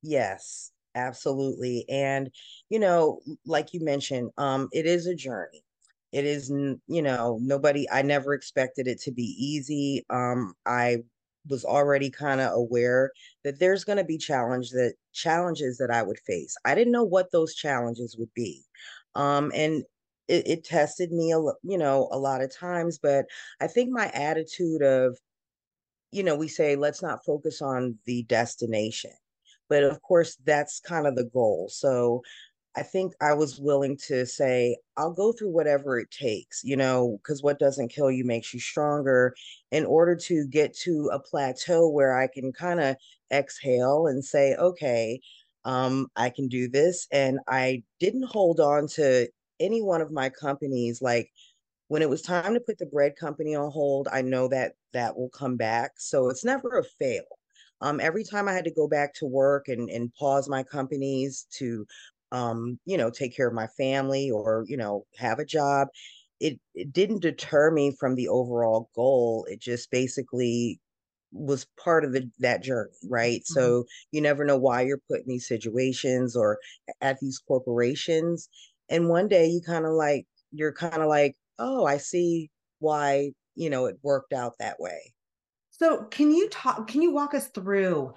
Yes, 0.01 0.71
absolutely. 0.95 1.85
And, 1.89 2.29
you 2.69 2.79
know, 2.79 3.19
like 3.45 3.73
you 3.73 3.83
mentioned, 3.83 4.31
um, 4.37 4.69
it 4.71 4.85
is 4.85 5.07
a 5.07 5.15
journey. 5.15 5.63
It 6.11 6.25
is, 6.25 6.49
you 6.49 7.01
know, 7.01 7.37
nobody, 7.41 7.89
I 7.89 8.01
never 8.01 8.33
expected 8.33 8.87
it 8.87 8.99
to 9.01 9.11
be 9.11 9.35
easy. 9.37 10.05
Um, 10.09 10.53
I 10.65 10.97
was 11.47 11.63
already 11.65 12.09
kind 12.09 12.41
of 12.41 12.51
aware 12.53 13.11
that 13.43 13.59
there's 13.59 13.83
going 13.83 13.97
to 13.97 14.03
be 14.03 14.17
challenge 14.17 14.71
that 14.71 14.93
challenges 15.13 15.77
that 15.77 15.91
I 15.91 16.03
would 16.03 16.19
face. 16.19 16.55
I 16.65 16.75
didn't 16.75 16.93
know 16.93 17.03
what 17.03 17.31
those 17.31 17.55
challenges 17.55 18.15
would 18.17 18.33
be. 18.35 18.63
Um, 19.15 19.51
and 19.55 19.83
it, 20.27 20.47
it 20.47 20.63
tested 20.63 21.11
me, 21.11 21.31
a, 21.31 21.39
you 21.63 21.77
know, 21.77 22.09
a 22.11 22.17
lot 22.17 22.41
of 22.41 22.55
times, 22.55 22.99
but 23.01 23.25
I 23.59 23.67
think 23.67 23.89
my 23.89 24.09
attitude 24.13 24.81
of, 24.81 25.17
you 26.11 26.23
know, 26.23 26.35
we 26.35 26.47
say, 26.47 26.75
let's 26.75 27.01
not 27.01 27.23
focus 27.25 27.61
on 27.61 27.97
the 28.05 28.23
destination. 28.23 29.11
But 29.69 29.83
of 29.83 30.01
course, 30.01 30.35
that's 30.43 30.79
kind 30.79 31.05
of 31.05 31.15
the 31.15 31.29
goal. 31.31 31.69
So 31.71 32.23
I 32.75 32.83
think 32.83 33.13
I 33.19 33.33
was 33.33 33.59
willing 33.59 33.97
to 34.07 34.25
say, 34.25 34.77
I'll 34.95 35.13
go 35.13 35.33
through 35.33 35.51
whatever 35.51 35.99
it 35.99 36.11
takes, 36.11 36.63
you 36.63 36.77
know, 36.77 37.19
because 37.21 37.41
what 37.41 37.59
doesn't 37.59 37.91
kill 37.91 38.11
you 38.11 38.23
makes 38.23 38.53
you 38.53 38.59
stronger 38.59 39.35
in 39.71 39.85
order 39.85 40.15
to 40.27 40.47
get 40.47 40.75
to 40.79 41.09
a 41.11 41.19
plateau 41.19 41.89
where 41.89 42.17
I 42.17 42.27
can 42.27 42.53
kind 42.53 42.79
of 42.79 42.95
exhale 43.31 44.07
and 44.07 44.23
say, 44.23 44.55
okay, 44.55 45.19
um, 45.65 46.07
I 46.15 46.29
can 46.29 46.47
do 46.47 46.69
this. 46.69 47.07
And 47.11 47.39
I 47.47 47.83
didn't 47.99 48.25
hold 48.29 48.59
on 48.59 48.87
to 48.95 49.27
any 49.59 49.81
one 49.81 50.01
of 50.01 50.11
my 50.11 50.29
companies. 50.29 51.01
Like 51.01 51.29
when 51.87 52.01
it 52.01 52.09
was 52.09 52.21
time 52.21 52.53
to 52.53 52.59
put 52.59 52.77
the 52.77 52.85
bread 52.85 53.15
company 53.15 53.55
on 53.55 53.71
hold, 53.71 54.07
I 54.11 54.21
know 54.21 54.47
that 54.49 54.73
that 54.93 55.17
will 55.17 55.29
come 55.29 55.57
back. 55.57 55.91
So 55.97 56.29
it's 56.29 56.45
never 56.45 56.77
a 56.77 56.83
fail. 56.83 57.23
Um, 57.81 57.99
every 57.99 58.23
time 58.23 58.47
I 58.47 58.53
had 58.53 58.65
to 58.65 58.73
go 58.73 58.87
back 58.87 59.13
to 59.15 59.25
work 59.25 59.69
and, 59.69 59.89
and 59.89 60.13
pause 60.13 60.49
my 60.49 60.63
companies 60.63 61.47
to 61.57 61.85
um, 62.31 62.79
you 62.85 62.97
know, 62.97 63.09
take 63.09 63.35
care 63.35 63.47
of 63.47 63.53
my 63.53 63.67
family 63.77 64.29
or, 64.29 64.65
you 64.67 64.77
know, 64.77 65.05
have 65.17 65.39
a 65.39 65.45
job. 65.45 65.87
It, 66.39 66.59
it 66.73 66.93
didn't 66.93 67.21
deter 67.21 67.71
me 67.71 67.95
from 67.99 68.15
the 68.15 68.27
overall 68.27 68.89
goal. 68.95 69.45
It 69.49 69.59
just 69.59 69.91
basically 69.91 70.79
was 71.31 71.67
part 71.83 72.05
of 72.05 72.13
the, 72.13 72.29
that 72.39 72.63
journey, 72.63 72.89
right? 73.09 73.41
Mm-hmm. 73.41 73.53
So 73.53 73.85
you 74.11 74.21
never 74.21 74.45
know 74.45 74.57
why 74.57 74.81
you're 74.81 75.01
put 75.09 75.21
in 75.21 75.27
these 75.27 75.47
situations 75.47 76.35
or 76.35 76.57
at 77.01 77.19
these 77.19 77.39
corporations. 77.47 78.49
And 78.89 79.09
one 79.09 79.27
day 79.27 79.47
you 79.47 79.61
kind 79.65 79.85
of 79.85 79.91
like, 79.91 80.25
you're 80.51 80.73
kind 80.73 81.01
of 81.01 81.07
like, 81.07 81.35
oh, 81.59 81.85
I 81.85 81.97
see 81.97 82.49
why, 82.79 83.31
you 83.55 83.69
know, 83.69 83.85
it 83.85 83.97
worked 84.01 84.33
out 84.33 84.53
that 84.59 84.79
way. 84.79 85.13
So 85.69 86.05
can 86.05 86.31
you 86.31 86.49
talk, 86.49 86.87
can 86.87 87.01
you 87.01 87.11
walk 87.11 87.33
us 87.33 87.47
through 87.49 88.13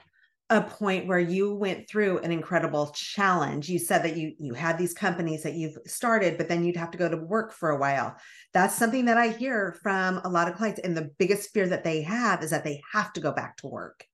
a 0.52 0.60
point 0.60 1.06
where 1.06 1.18
you 1.18 1.54
went 1.54 1.88
through 1.88 2.18
an 2.18 2.30
incredible 2.30 2.92
challenge 2.94 3.70
you 3.70 3.78
said 3.78 4.02
that 4.02 4.18
you 4.18 4.34
you 4.38 4.52
had 4.52 4.76
these 4.76 4.92
companies 4.92 5.42
that 5.42 5.54
you've 5.54 5.78
started 5.86 6.36
but 6.36 6.46
then 6.46 6.62
you'd 6.62 6.76
have 6.76 6.90
to 6.90 6.98
go 6.98 7.08
to 7.08 7.16
work 7.16 7.52
for 7.52 7.70
a 7.70 7.78
while 7.78 8.14
that's 8.52 8.74
something 8.74 9.06
that 9.06 9.16
i 9.16 9.28
hear 9.28 9.74
from 9.82 10.20
a 10.24 10.28
lot 10.28 10.48
of 10.48 10.54
clients 10.54 10.78
and 10.80 10.94
the 10.94 11.10
biggest 11.18 11.50
fear 11.54 11.66
that 11.66 11.84
they 11.84 12.02
have 12.02 12.42
is 12.42 12.50
that 12.50 12.64
they 12.64 12.82
have 12.92 13.12
to 13.14 13.20
go 13.20 13.32
back 13.32 13.56
to 13.56 13.66
work 13.66 14.04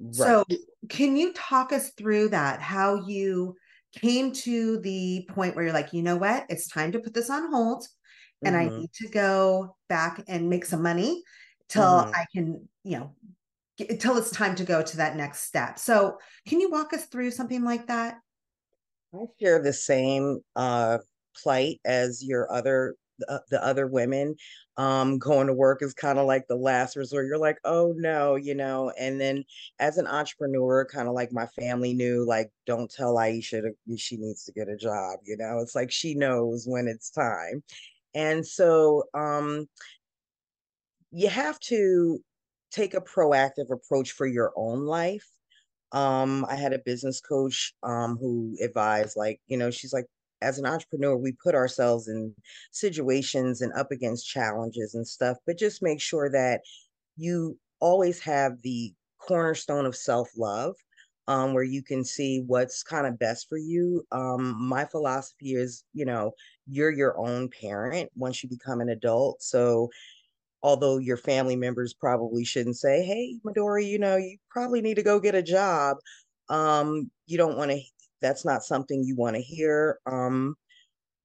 right. 0.00 0.14
so 0.14 0.44
can 0.88 1.16
you 1.16 1.32
talk 1.32 1.72
us 1.72 1.90
through 1.98 2.28
that 2.28 2.60
how 2.60 2.94
you 3.06 3.56
came 3.92 4.32
to 4.32 4.78
the 4.80 5.26
point 5.30 5.56
where 5.56 5.64
you're 5.64 5.74
like 5.74 5.92
you 5.92 6.02
know 6.02 6.16
what 6.16 6.46
it's 6.48 6.68
time 6.68 6.92
to 6.92 7.00
put 7.00 7.12
this 7.12 7.28
on 7.28 7.50
hold 7.50 7.84
and 8.44 8.54
mm-hmm. 8.54 8.72
i 8.72 8.78
need 8.78 8.92
to 8.92 9.08
go 9.08 9.74
back 9.88 10.22
and 10.28 10.48
make 10.48 10.64
some 10.64 10.82
money 10.82 11.24
till 11.68 11.82
mm-hmm. 11.82 12.14
i 12.14 12.24
can 12.32 12.68
you 12.84 12.98
know 12.98 13.14
until 13.90 14.16
it's 14.16 14.30
time 14.30 14.54
to 14.56 14.64
go 14.64 14.82
to 14.82 14.96
that 14.98 15.16
next 15.16 15.42
step. 15.42 15.78
So, 15.78 16.18
can 16.46 16.60
you 16.60 16.70
walk 16.70 16.92
us 16.92 17.06
through 17.06 17.30
something 17.30 17.64
like 17.64 17.86
that? 17.86 18.16
I 19.14 19.24
share 19.40 19.62
the 19.62 19.72
same 19.72 20.40
uh, 20.56 20.98
plight 21.42 21.80
as 21.84 22.24
your 22.24 22.50
other 22.52 22.96
uh, 23.28 23.38
the 23.50 23.64
other 23.64 23.86
women. 23.86 24.36
Um, 24.78 25.18
going 25.18 25.46
to 25.48 25.52
work 25.52 25.82
is 25.82 25.92
kind 25.92 26.18
of 26.18 26.26
like 26.26 26.46
the 26.48 26.56
last 26.56 26.96
resort. 26.96 27.26
You're 27.26 27.38
like, 27.38 27.58
oh 27.64 27.94
no, 27.96 28.36
you 28.36 28.54
know. 28.54 28.90
And 28.98 29.20
then 29.20 29.44
as 29.78 29.98
an 29.98 30.06
entrepreneur, 30.06 30.86
kind 30.86 31.08
of 31.08 31.14
like 31.14 31.32
my 31.32 31.46
family 31.46 31.92
knew, 31.92 32.24
like, 32.26 32.50
don't 32.66 32.90
tell 32.90 33.16
Aiesha 33.16 33.62
to, 33.62 33.96
she 33.98 34.16
needs 34.16 34.44
to 34.44 34.52
get 34.52 34.68
a 34.68 34.76
job. 34.76 35.18
You 35.24 35.36
know, 35.36 35.58
it's 35.60 35.74
like 35.74 35.90
she 35.90 36.14
knows 36.14 36.64
when 36.66 36.88
it's 36.88 37.10
time. 37.10 37.62
And 38.14 38.46
so, 38.46 39.04
um, 39.14 39.68
you 41.10 41.28
have 41.28 41.60
to 41.60 42.18
take 42.72 42.94
a 42.94 43.00
proactive 43.00 43.70
approach 43.70 44.12
for 44.12 44.26
your 44.26 44.52
own 44.56 44.86
life. 44.86 45.28
Um, 45.92 46.46
I 46.48 46.56
had 46.56 46.72
a 46.72 46.78
business 46.78 47.20
coach 47.20 47.74
um, 47.82 48.16
who 48.18 48.56
advised, 48.62 49.16
like, 49.16 49.40
you 49.46 49.56
know, 49.58 49.70
she's 49.70 49.92
like, 49.92 50.06
as 50.40 50.58
an 50.58 50.66
entrepreneur, 50.66 51.16
we 51.16 51.32
put 51.42 51.54
ourselves 51.54 52.08
in 52.08 52.34
situations 52.72 53.60
and 53.60 53.72
up 53.74 53.90
against 53.92 54.26
challenges 54.26 54.94
and 54.94 55.06
stuff, 55.06 55.36
but 55.46 55.58
just 55.58 55.82
make 55.82 56.00
sure 56.00 56.30
that 56.30 56.62
you 57.16 57.58
always 57.80 58.20
have 58.20 58.60
the 58.62 58.92
cornerstone 59.18 59.86
of 59.86 59.96
self 59.96 60.30
love. 60.36 60.74
Um, 61.28 61.54
where 61.54 61.62
you 61.62 61.84
can 61.84 62.04
see 62.04 62.42
what's 62.48 62.82
kind 62.82 63.06
of 63.06 63.16
best 63.16 63.48
for 63.48 63.56
you. 63.56 64.04
Um, 64.10 64.56
my 64.60 64.84
philosophy 64.84 65.54
is, 65.54 65.84
you 65.94 66.04
know, 66.04 66.32
you're 66.66 66.90
your 66.90 67.16
own 67.16 67.48
parent 67.48 68.10
once 68.16 68.42
you 68.42 68.48
become 68.48 68.80
an 68.80 68.88
adult. 68.88 69.40
So 69.40 69.88
although 70.62 70.98
your 70.98 71.16
family 71.16 71.56
members 71.56 71.94
probably 71.94 72.44
shouldn't 72.44 72.76
say, 72.78 73.02
"Hey, 73.04 73.38
Midori, 73.44 73.86
you 73.88 73.98
know, 73.98 74.16
you 74.16 74.38
probably 74.50 74.80
need 74.82 74.94
to 74.96 75.02
go 75.02 75.20
get 75.20 75.34
a 75.34 75.42
job." 75.42 75.98
Um, 76.48 77.10
you 77.26 77.38
don't 77.38 77.56
want 77.58 77.70
to. 77.72 77.80
That's 78.20 78.44
not 78.44 78.62
something 78.64 79.02
you 79.04 79.16
want 79.16 79.36
to 79.36 79.42
hear. 79.42 79.98
Um, 80.06 80.56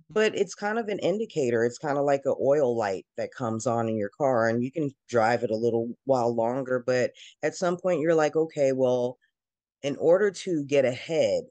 but 0.10 0.36
it's 0.36 0.56
kind 0.56 0.80
of 0.80 0.88
an 0.90 1.00
indicator. 1.00 1.66
It's 1.66 1.78
kind 1.78 1.98
of 1.98 2.06
like 2.06 2.22
an 2.26 2.36
oil 2.42 2.76
light 2.78 3.06
that 3.18 3.34
comes 3.34 3.68
on 3.68 3.90
in 3.90 3.98
your 3.98 4.10
car, 4.18 4.48
and 4.50 4.64
you 4.64 4.72
can 4.72 4.92
drive 5.10 5.44
it 5.44 5.52
a 5.52 5.56
little 5.56 5.90
while 6.06 6.34
longer. 6.34 6.84
But 6.86 7.12
at 7.44 7.56
some 7.56 7.78
point, 7.78 8.02
you're 8.02 8.16
like, 8.16 8.36
okay, 8.36 8.72
well, 8.74 9.18
in 9.84 9.96
order 9.98 10.32
to 10.32 10.64
get 10.66 10.86
ahead, 10.86 11.44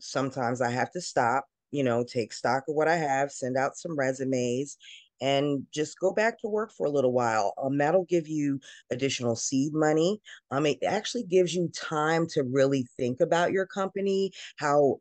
sometimes 0.00 0.60
I 0.60 0.70
have 0.70 0.90
to 0.92 1.00
stop. 1.00 1.46
You 1.70 1.82
know, 1.84 2.04
take 2.04 2.32
stock 2.32 2.64
of 2.68 2.74
what 2.76 2.88
I 2.88 2.96
have, 2.96 3.32
send 3.32 3.56
out 3.56 3.76
some 3.76 3.98
resumes, 3.98 4.76
and 5.20 5.64
just 5.72 5.98
go 5.98 6.12
back 6.12 6.40
to 6.40 6.48
work 6.48 6.72
for 6.72 6.86
a 6.86 6.90
little 6.90 7.12
while. 7.12 7.54
Um, 7.62 7.78
that'll 7.78 8.04
give 8.04 8.28
you 8.28 8.60
additional 8.90 9.36
seed 9.36 9.72
money. 9.74 10.20
Um, 10.50 10.66
it 10.66 10.78
actually 10.86 11.24
gives 11.24 11.54
you 11.54 11.70
time 11.74 12.26
to 12.30 12.42
really 12.42 12.86
think 12.96 13.20
about 13.20 13.52
your 13.52 13.66
company, 13.66 14.32
how 14.56 15.00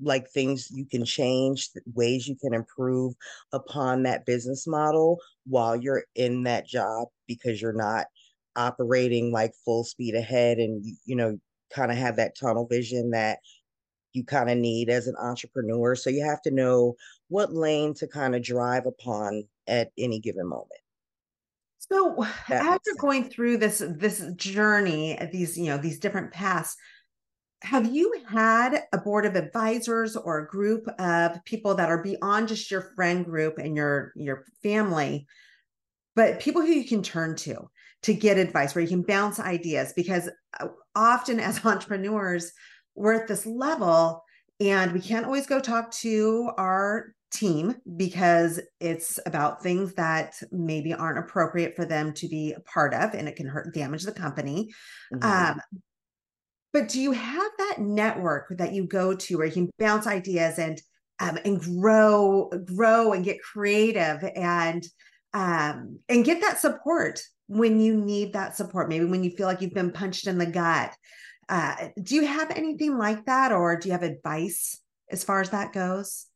like 0.00 0.28
things 0.28 0.70
you 0.72 0.84
can 0.84 1.04
change, 1.04 1.70
ways 1.94 2.26
you 2.26 2.36
can 2.36 2.52
improve 2.52 3.14
upon 3.52 4.02
that 4.02 4.26
business 4.26 4.66
model 4.66 5.18
while 5.46 5.76
you're 5.76 6.04
in 6.16 6.42
that 6.44 6.66
job 6.66 7.08
because 7.28 7.62
you're 7.62 7.72
not 7.72 8.06
operating 8.56 9.32
like 9.32 9.52
full 9.64 9.84
speed 9.84 10.14
ahead 10.14 10.58
and 10.58 10.84
you 11.04 11.16
know 11.16 11.38
kind 11.72 11.90
of 11.90 11.96
have 11.96 12.16
that 12.16 12.36
tunnel 12.38 12.66
vision 12.70 13.10
that 13.10 13.38
you 14.14 14.24
kind 14.24 14.48
of 14.48 14.56
need 14.56 14.88
as 14.88 15.06
an 15.06 15.16
entrepreneur. 15.20 15.94
So 15.94 16.08
you 16.08 16.24
have 16.24 16.40
to 16.42 16.50
know 16.50 16.94
what 17.28 17.52
lane 17.52 17.94
to 17.94 18.06
kind 18.06 18.34
of 18.34 18.42
drive 18.42 18.86
upon 18.86 19.44
at 19.66 19.90
any 19.98 20.20
given 20.20 20.48
moment. 20.48 20.70
So 21.78 22.24
as 22.48 22.78
you're 22.86 22.94
going 22.96 23.28
through 23.28 23.58
this 23.58 23.82
this 23.86 24.24
journey, 24.36 25.18
these 25.32 25.58
you 25.58 25.66
know 25.66 25.78
these 25.78 25.98
different 25.98 26.32
paths, 26.32 26.76
have 27.62 27.92
you 27.92 28.12
had 28.28 28.84
a 28.92 28.98
board 28.98 29.26
of 29.26 29.36
advisors 29.36 30.16
or 30.16 30.38
a 30.38 30.48
group 30.48 30.86
of 30.98 31.44
people 31.44 31.74
that 31.74 31.90
are 31.90 32.02
beyond 32.02 32.48
just 32.48 32.70
your 32.70 32.92
friend 32.94 33.24
group 33.24 33.58
and 33.58 33.76
your 33.76 34.12
your 34.16 34.44
family, 34.62 35.26
but 36.14 36.40
people 36.40 36.62
who 36.62 36.68
you 36.68 36.86
can 36.86 37.02
turn 37.02 37.36
to 37.36 37.68
to 38.02 38.14
get 38.14 38.36
advice, 38.36 38.74
where 38.74 38.82
you 38.82 38.88
can 38.88 39.02
bounce 39.02 39.40
ideas? 39.40 39.92
Because 39.96 40.28
uh, 40.60 40.68
often 40.94 41.40
as 41.40 41.64
entrepreneurs, 41.64 42.52
we're 42.94 43.14
at 43.14 43.28
this 43.28 43.46
level 43.46 44.24
and 44.60 44.92
we 44.92 45.00
can't 45.00 45.26
always 45.26 45.46
go 45.46 45.60
talk 45.60 45.90
to 45.92 46.50
our 46.56 47.14
team 47.32 47.74
because 47.96 48.60
it's 48.80 49.18
about 49.26 49.62
things 49.62 49.94
that 49.94 50.34
maybe 50.52 50.94
aren't 50.94 51.18
appropriate 51.18 51.74
for 51.74 51.84
them 51.84 52.12
to 52.14 52.28
be 52.28 52.52
a 52.52 52.60
part 52.60 52.94
of 52.94 53.14
and 53.14 53.28
it 53.28 53.36
can 53.36 53.46
hurt 53.46 53.74
damage 53.74 54.04
the 54.04 54.12
company. 54.12 54.72
Mm-hmm. 55.12 55.50
um, 55.50 55.60
but 56.74 56.88
do 56.88 57.00
you 57.00 57.12
have 57.12 57.50
that 57.58 57.78
network 57.78 58.48
that 58.58 58.72
you 58.72 58.84
go 58.84 59.14
to 59.14 59.38
where 59.38 59.46
you 59.46 59.52
can 59.52 59.70
bounce 59.78 60.08
ideas 60.08 60.58
and 60.58 60.82
um, 61.20 61.38
and 61.44 61.60
grow 61.60 62.50
grow 62.64 63.12
and 63.12 63.24
get 63.24 63.40
creative 63.40 64.28
and 64.34 64.84
um, 65.32 66.00
and 66.08 66.24
get 66.24 66.40
that 66.40 66.58
support 66.58 67.22
when 67.46 67.78
you 67.78 67.94
need 67.94 68.32
that 68.32 68.56
support? 68.56 68.88
Maybe 68.88 69.04
when 69.04 69.22
you 69.22 69.30
feel 69.30 69.46
like 69.46 69.60
you've 69.60 69.72
been 69.72 69.92
punched 69.92 70.26
in 70.26 70.36
the 70.36 70.46
gut 70.46 70.92
uh, 71.48 71.88
do 72.02 72.14
you 72.14 72.26
have 72.26 72.50
anything 72.50 72.98
like 72.98 73.26
that, 73.26 73.52
or 73.52 73.76
do 73.76 73.88
you 73.88 73.92
have 73.92 74.02
advice 74.02 74.80
as 75.10 75.24
far 75.24 75.40
as 75.40 75.50
that 75.50 75.72
goes? 75.72 76.26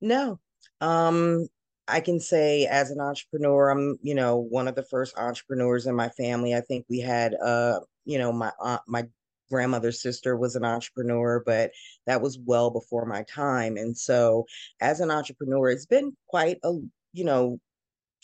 No. 0.00 0.38
Um, 0.80 1.48
I 1.88 2.00
can 2.00 2.20
say 2.20 2.66
as 2.66 2.90
an 2.90 3.00
entrepreneur, 3.00 3.70
I'm, 3.70 3.98
you 4.02 4.14
know, 4.14 4.36
one 4.36 4.68
of 4.68 4.74
the 4.74 4.82
first 4.82 5.16
entrepreneurs 5.16 5.86
in 5.86 5.94
my 5.94 6.08
family. 6.10 6.54
I 6.54 6.60
think 6.60 6.84
we 6.88 7.00
had, 7.00 7.34
uh, 7.34 7.80
you 8.04 8.18
know, 8.18 8.32
my 8.32 8.52
aunt, 8.60 8.82
my 8.88 9.06
grandmother's 9.48 10.02
sister 10.02 10.36
was 10.36 10.56
an 10.56 10.64
entrepreneur, 10.64 11.42
but 11.46 11.70
that 12.06 12.20
was 12.20 12.38
well 12.44 12.70
before 12.70 13.06
my 13.06 13.22
time. 13.24 13.76
And 13.76 13.96
so, 13.96 14.46
as 14.80 15.00
an 15.00 15.10
entrepreneur, 15.10 15.70
it's 15.70 15.86
been 15.86 16.16
quite 16.28 16.58
a, 16.64 16.72
you 17.12 17.24
know, 17.24 17.58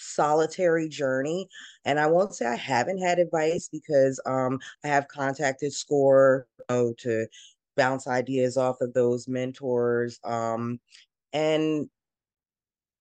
solitary 0.02 0.88
journey. 0.88 1.48
And 1.84 1.98
I 1.98 2.06
won't 2.06 2.34
say 2.34 2.46
I 2.46 2.56
haven't 2.56 2.98
had 2.98 3.18
advice 3.18 3.68
because 3.70 4.20
um, 4.26 4.58
I 4.84 4.88
have 4.88 5.08
contacted 5.08 5.72
SCORE 5.72 6.46
you 6.58 6.64
know, 6.68 6.94
to 6.98 7.26
bounce 7.76 8.06
ideas 8.06 8.56
off 8.56 8.80
of 8.80 8.92
those 8.92 9.28
mentors. 9.28 10.18
Um, 10.24 10.78
and 11.32 11.88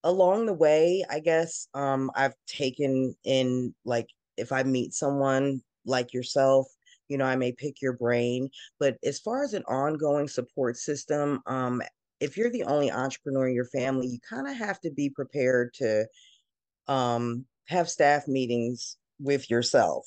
along 0.04 0.46
the 0.46 0.54
way, 0.54 1.04
I 1.10 1.20
guess 1.20 1.68
um, 1.74 2.10
I've 2.14 2.34
taken 2.46 3.14
in, 3.24 3.74
like, 3.84 4.08
if 4.36 4.52
I 4.52 4.62
meet 4.62 4.94
someone 4.94 5.62
like 5.84 6.12
yourself, 6.12 6.66
you 7.08 7.18
know, 7.18 7.26
I 7.26 7.36
may 7.36 7.52
pick 7.52 7.82
your 7.82 7.92
brain. 7.92 8.48
But 8.80 8.96
as 9.04 9.20
far 9.20 9.44
as 9.44 9.54
an 9.54 9.64
ongoing 9.64 10.28
support 10.28 10.76
system, 10.76 11.42
um, 11.46 11.82
if 12.20 12.36
you're 12.36 12.50
the 12.50 12.64
only 12.64 12.90
entrepreneur 12.90 13.48
in 13.48 13.54
your 13.54 13.66
family, 13.66 14.06
you 14.06 14.18
kind 14.20 14.48
of 14.48 14.56
have 14.56 14.80
to 14.80 14.90
be 14.90 15.10
prepared 15.10 15.74
to 15.74 16.06
um, 16.88 17.46
have 17.68 17.88
staff 17.90 18.28
meetings 18.28 18.96
with 19.20 19.50
yourself. 19.50 20.06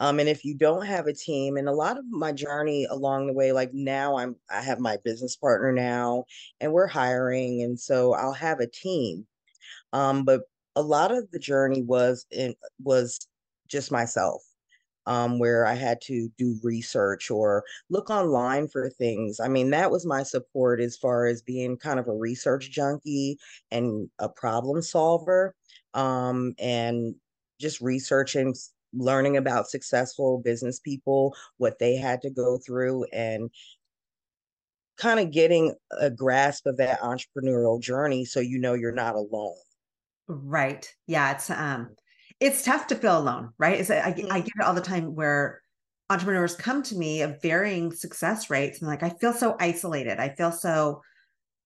Um, 0.00 0.18
and 0.18 0.28
if 0.28 0.44
you 0.44 0.54
don't 0.56 0.84
have 0.86 1.06
a 1.06 1.12
team, 1.14 1.56
and 1.56 1.68
a 1.68 1.72
lot 1.72 1.98
of 1.98 2.04
my 2.10 2.32
journey 2.32 2.86
along 2.90 3.26
the 3.28 3.32
way, 3.32 3.52
like 3.52 3.72
now 3.72 4.16
I'm 4.18 4.36
I 4.50 4.60
have 4.62 4.80
my 4.80 4.98
business 5.04 5.36
partner 5.36 5.72
now 5.72 6.24
and 6.60 6.72
we're 6.72 6.86
hiring, 6.88 7.62
and 7.62 7.78
so 7.78 8.12
I'll 8.14 8.32
have 8.32 8.60
a 8.60 8.66
team. 8.66 9.26
Um, 9.92 10.24
but 10.24 10.42
a 10.76 10.82
lot 10.82 11.12
of 11.12 11.30
the 11.30 11.38
journey 11.38 11.82
was 11.82 12.26
in 12.30 12.54
was 12.82 13.20
just 13.68 13.92
myself. 13.92 14.42
um, 15.06 15.38
where 15.38 15.66
I 15.66 15.74
had 15.74 16.00
to 16.02 16.30
do 16.38 16.58
research 16.62 17.30
or 17.30 17.64
look 17.90 18.08
online 18.08 18.68
for 18.68 18.88
things. 18.88 19.38
I 19.38 19.48
mean, 19.48 19.70
that 19.70 19.90
was 19.90 20.06
my 20.06 20.22
support 20.22 20.80
as 20.80 20.96
far 20.96 21.26
as 21.26 21.42
being 21.42 21.76
kind 21.76 22.00
of 22.00 22.08
a 22.08 22.12
research 22.14 22.70
junkie 22.70 23.38
and 23.70 24.08
a 24.18 24.28
problem 24.30 24.80
solver 24.80 25.54
um, 25.94 26.54
and 26.58 27.14
just 27.60 27.80
researching, 27.80 28.54
learning 28.92 29.36
about 29.36 29.68
successful 29.68 30.40
business 30.44 30.80
people, 30.80 31.34
what 31.56 31.78
they 31.78 31.96
had 31.96 32.20
to 32.22 32.30
go 32.30 32.58
through, 32.58 33.04
and 33.12 33.50
kind 34.96 35.18
of 35.18 35.32
getting 35.32 35.74
a 35.98 36.10
grasp 36.10 36.66
of 36.66 36.76
that 36.76 37.00
entrepreneurial 37.00 37.80
journey 37.80 38.24
so 38.24 38.40
you 38.40 38.58
know 38.58 38.74
you're 38.74 38.92
not 38.92 39.14
alone. 39.14 39.56
Right. 40.28 40.88
Yeah. 41.06 41.32
It's 41.32 41.50
um 41.50 41.90
it's 42.40 42.62
tough 42.62 42.86
to 42.88 42.96
feel 42.96 43.18
alone, 43.18 43.52
right? 43.58 43.80
It's, 43.80 43.90
I, 43.90 44.00
I 44.00 44.12
mm-hmm. 44.12 44.28
get 44.28 44.46
it 44.46 44.64
all 44.64 44.74
the 44.74 44.80
time 44.80 45.14
where 45.14 45.62
entrepreneurs 46.10 46.54
come 46.54 46.82
to 46.84 46.96
me 46.96 47.22
of 47.22 47.40
varying 47.40 47.92
success 47.92 48.50
rates 48.50 48.80
and 48.80 48.88
like 48.88 49.02
I 49.02 49.10
feel 49.10 49.32
so 49.32 49.56
isolated. 49.58 50.18
I 50.18 50.30
feel 50.30 50.52
so 50.52 51.02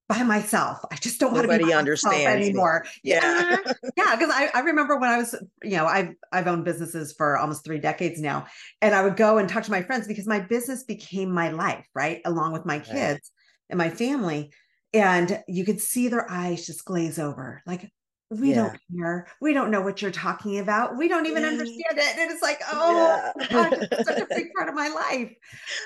by 0.08 0.22
myself. 0.22 0.78
I 0.90 0.96
just 0.96 1.20
don't 1.20 1.34
want 1.34 1.50
to 1.50 1.58
be 1.58 1.72
understands 1.72 2.26
anymore. 2.26 2.84
Me. 2.84 3.10
Yeah. 3.12 3.56
yeah. 3.96 4.16
Cause 4.16 4.30
I, 4.32 4.50
I 4.54 4.60
remember 4.60 4.96
when 4.96 5.10
I 5.10 5.18
was, 5.18 5.34
you 5.62 5.76
know, 5.76 5.86
I've 5.86 6.14
I've 6.32 6.46
owned 6.46 6.64
businesses 6.64 7.12
for 7.12 7.36
almost 7.36 7.64
three 7.64 7.78
decades 7.78 8.20
now. 8.20 8.46
And 8.80 8.94
I 8.94 9.02
would 9.02 9.16
go 9.16 9.36
and 9.36 9.48
talk 9.48 9.64
to 9.64 9.70
my 9.70 9.82
friends 9.82 10.08
because 10.08 10.26
my 10.26 10.40
business 10.40 10.82
became 10.84 11.30
my 11.30 11.50
life, 11.50 11.86
right? 11.94 12.22
Along 12.24 12.52
with 12.52 12.64
my 12.64 12.78
kids 12.78 12.94
right. 12.94 13.20
and 13.70 13.78
my 13.78 13.90
family. 13.90 14.50
And 14.94 15.42
you 15.46 15.66
could 15.66 15.80
see 15.80 16.08
their 16.08 16.28
eyes 16.30 16.64
just 16.64 16.86
glaze 16.86 17.18
over. 17.18 17.62
Like, 17.66 17.90
we 18.30 18.50
yeah. 18.50 18.56
don't 18.56 18.78
care. 18.94 19.26
We 19.40 19.54
don't 19.54 19.70
know 19.70 19.80
what 19.80 20.02
you're 20.02 20.11
talking 20.11 20.58
about. 20.58 20.97
We 20.99 21.08
don't 21.08 21.26
even 21.26 21.42
yeah. 21.42 21.49
understand 21.49 21.97
it. 21.97 22.18
And 22.18 22.30
it's 22.30 22.42
like, 22.42 22.61
oh, 22.70 23.32
yeah. 23.38 23.47
God, 23.49 23.73
it's 23.90 24.06
such 24.06 24.18
a 24.18 24.26
big 24.26 24.52
part 24.54 24.68
of 24.68 24.75
my 24.75 24.88
life. 24.88 25.32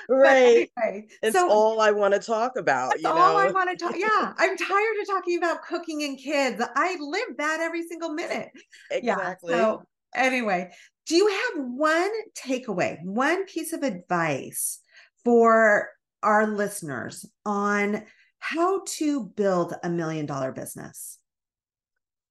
Right. 0.09 0.69
Anyway, 0.83 1.07
it's 1.21 1.37
so, 1.37 1.49
all 1.49 1.79
I 1.79 1.91
want 1.91 2.13
to 2.13 2.19
talk 2.19 2.57
about. 2.57 2.97
You 2.97 3.03
know? 3.03 3.13
all 3.13 3.37
I 3.37 3.49
want 3.49 3.69
to 3.69 3.77
talk. 3.77 3.95
Yeah. 3.97 4.33
I'm 4.37 4.57
tired 4.57 4.95
of 5.01 5.07
talking 5.07 5.37
about 5.37 5.63
cooking 5.63 6.03
and 6.03 6.17
kids. 6.17 6.61
I 6.75 6.97
live 6.99 7.37
that 7.37 7.61
every 7.61 7.87
single 7.87 8.09
minute. 8.09 8.49
Exactly. 8.91 9.53
Yeah. 9.53 9.57
So 9.57 9.83
anyway, 10.13 10.71
do 11.07 11.15
you 11.15 11.27
have 11.27 11.63
one 11.65 12.11
takeaway, 12.35 13.01
one 13.03 13.45
piece 13.45 13.71
of 13.71 13.83
advice 13.83 14.79
for 15.23 15.89
our 16.21 16.45
listeners 16.47 17.25
on 17.45 18.03
how 18.39 18.81
to 18.85 19.23
build 19.23 19.73
a 19.81 19.89
million 19.89 20.25
dollar 20.25 20.51
business? 20.51 21.19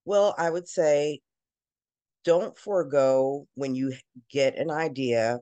Well, 0.05 0.35
I 0.39 0.51
would 0.51 0.69
say 0.69 1.21
don't 2.25 2.57
forego 2.57 3.47
when 3.55 3.75
you 3.75 3.93
get 4.31 4.57
an 4.57 4.71
idea 4.71 5.41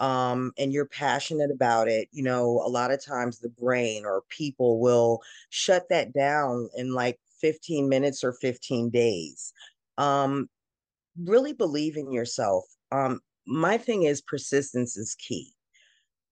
um, 0.00 0.52
and 0.58 0.72
you're 0.72 0.86
passionate 0.86 1.50
about 1.50 1.88
it. 1.88 2.08
You 2.12 2.24
know, 2.24 2.62
a 2.64 2.68
lot 2.68 2.90
of 2.90 3.04
times 3.04 3.38
the 3.38 3.50
brain 3.50 4.04
or 4.04 4.22
people 4.28 4.80
will 4.80 5.20
shut 5.50 5.84
that 5.90 6.12
down 6.12 6.68
in 6.76 6.94
like 6.94 7.18
15 7.40 7.88
minutes 7.88 8.24
or 8.24 8.32
15 8.32 8.90
days. 8.90 9.52
Um, 9.98 10.48
really 11.22 11.52
believe 11.52 11.96
in 11.96 12.12
yourself. 12.12 12.64
Um, 12.90 13.20
my 13.46 13.76
thing 13.76 14.04
is 14.04 14.22
persistence 14.22 14.96
is 14.96 15.14
key 15.16 15.52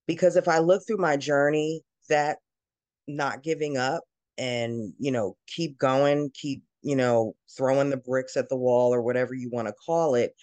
because 0.07 0.37
if 0.37 0.49
I 0.49 0.59
look 0.59 0.83
through 0.87 0.97
my 0.99 1.17
journey, 1.17 1.83
that 2.09 2.39
not 3.07 3.43
giving 3.43 3.77
up 3.77 4.05
and 4.39 4.93
you 4.99 5.11
know 5.11 5.37
keep 5.47 5.79
going 5.79 6.31
keep 6.35 6.63
you 6.83 6.97
know, 6.97 7.35
throwing 7.57 7.91
the 7.91 7.97
bricks 7.97 8.37
at 8.37 8.49
the 8.49 8.57
wall 8.57 8.93
or 8.93 9.03
whatever 9.03 9.35
you 9.35 9.51
want 9.51 9.69
to 9.69 9.75
call 9.75 10.15
it. 10.15 10.35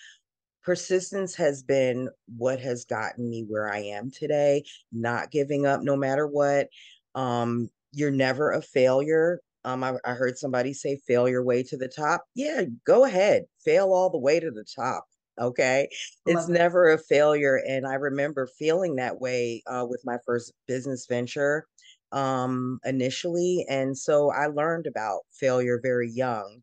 Persistence 0.63 1.35
has 1.35 1.63
been 1.63 2.09
what 2.37 2.59
has 2.59 2.85
gotten 2.85 3.29
me 3.29 3.45
where 3.47 3.71
I 3.71 3.79
am 3.79 4.11
today, 4.11 4.63
not 4.91 5.31
giving 5.31 5.65
up 5.65 5.81
no 5.81 5.95
matter 5.95 6.27
what. 6.27 6.67
Um, 7.15 7.69
you're 7.91 8.11
never 8.11 8.51
a 8.51 8.61
failure. 8.61 9.41
Um, 9.65 9.83
I, 9.83 9.93
I 10.05 10.13
heard 10.13 10.37
somebody 10.37 10.73
say 10.73 10.99
fail 11.07 11.27
your 11.27 11.43
way 11.43 11.63
to 11.63 11.77
the 11.77 11.87
top. 11.87 12.23
Yeah, 12.35 12.63
go 12.85 13.05
ahead, 13.05 13.45
fail 13.63 13.91
all 13.91 14.09
the 14.09 14.19
way 14.19 14.39
to 14.39 14.51
the 14.51 14.65
top 14.75 15.05
okay 15.39 15.87
it's 16.25 16.47
never 16.47 16.91
a 16.91 16.97
failure 16.97 17.61
and 17.67 17.87
i 17.87 17.93
remember 17.93 18.47
feeling 18.57 18.95
that 18.95 19.19
way 19.19 19.63
uh, 19.67 19.85
with 19.87 20.01
my 20.05 20.17
first 20.25 20.53
business 20.67 21.05
venture 21.07 21.65
um, 22.11 22.79
initially. 22.85 23.65
And 23.69 23.97
so 23.97 24.31
I 24.31 24.47
learned 24.47 24.87
about 24.87 25.21
failure 25.31 25.79
very 25.81 26.09
young. 26.09 26.61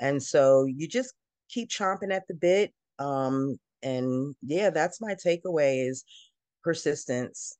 And 0.00 0.22
so 0.22 0.64
you 0.64 0.88
just 0.88 1.14
keep 1.48 1.68
chomping 1.68 2.12
at 2.12 2.26
the 2.28 2.34
bit. 2.34 2.72
Um, 2.98 3.56
and 3.82 4.34
yeah, 4.42 4.70
that's 4.70 5.00
my 5.00 5.14
takeaway 5.14 5.88
is 5.88 6.04
persistence. 6.62 7.56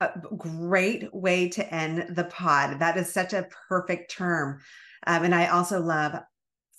A 0.00 0.10
great 0.36 1.14
way 1.14 1.48
to 1.50 1.74
end 1.74 2.16
the 2.16 2.24
pod. 2.24 2.80
That 2.80 2.96
is 2.96 3.12
such 3.12 3.32
a 3.32 3.48
perfect 3.68 4.10
term. 4.10 4.60
Um, 5.06 5.24
and 5.24 5.34
I 5.34 5.46
also 5.46 5.80
love 5.80 6.14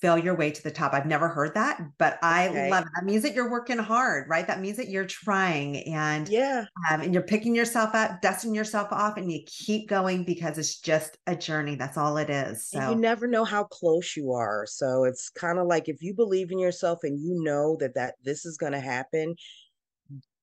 fail 0.01 0.17
your 0.17 0.35
way 0.35 0.51
to 0.51 0.61
the 0.61 0.71
top. 0.71 0.93
I've 0.93 1.05
never 1.05 1.29
heard 1.29 1.53
that, 1.53 1.79
but 1.97 2.19
I 2.21 2.49
okay. 2.49 2.69
love 2.69 2.83
it. 2.83 2.91
That 2.95 3.05
means 3.05 3.23
that 3.23 3.33
you're 3.33 3.49
working 3.49 3.77
hard, 3.77 4.27
right? 4.27 4.45
That 4.45 4.59
means 4.59 4.77
that 4.77 4.89
you're 4.89 5.05
trying 5.05 5.77
and 5.87 6.27
yeah, 6.27 6.65
um, 6.89 7.01
and 7.01 7.13
you're 7.13 7.23
picking 7.23 7.55
yourself 7.55 7.95
up, 7.95 8.21
dusting 8.21 8.53
yourself 8.53 8.91
off, 8.91 9.17
and 9.17 9.31
you 9.31 9.41
keep 9.45 9.87
going 9.87 10.25
because 10.25 10.57
it's 10.57 10.79
just 10.79 11.17
a 11.27 11.35
journey. 11.35 11.75
That's 11.75 11.97
all 11.97 12.17
it 12.17 12.29
is. 12.29 12.67
So 12.67 12.79
and 12.79 12.89
you 12.91 12.95
never 12.97 13.25
know 13.25 13.45
how 13.45 13.63
close 13.63 14.17
you 14.17 14.33
are. 14.33 14.65
So 14.67 15.05
it's 15.05 15.29
kind 15.29 15.59
of 15.59 15.67
like 15.67 15.87
if 15.87 16.01
you 16.01 16.13
believe 16.13 16.51
in 16.51 16.59
yourself 16.59 16.99
and 17.03 17.19
you 17.19 17.41
know 17.43 17.77
that 17.79 17.95
that 17.95 18.15
this 18.23 18.45
is 18.45 18.57
going 18.57 18.73
to 18.73 18.81
happen, 18.81 19.35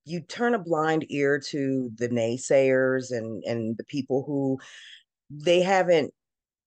you 0.06 0.20
turn 0.20 0.54
a 0.54 0.58
blind 0.58 1.04
ear 1.10 1.38
to 1.50 1.90
the 1.96 2.08
naysayers 2.08 3.10
and 3.10 3.44
and 3.44 3.76
the 3.76 3.84
people 3.84 4.24
who 4.26 4.58
they 5.30 5.60
haven't 5.60 6.12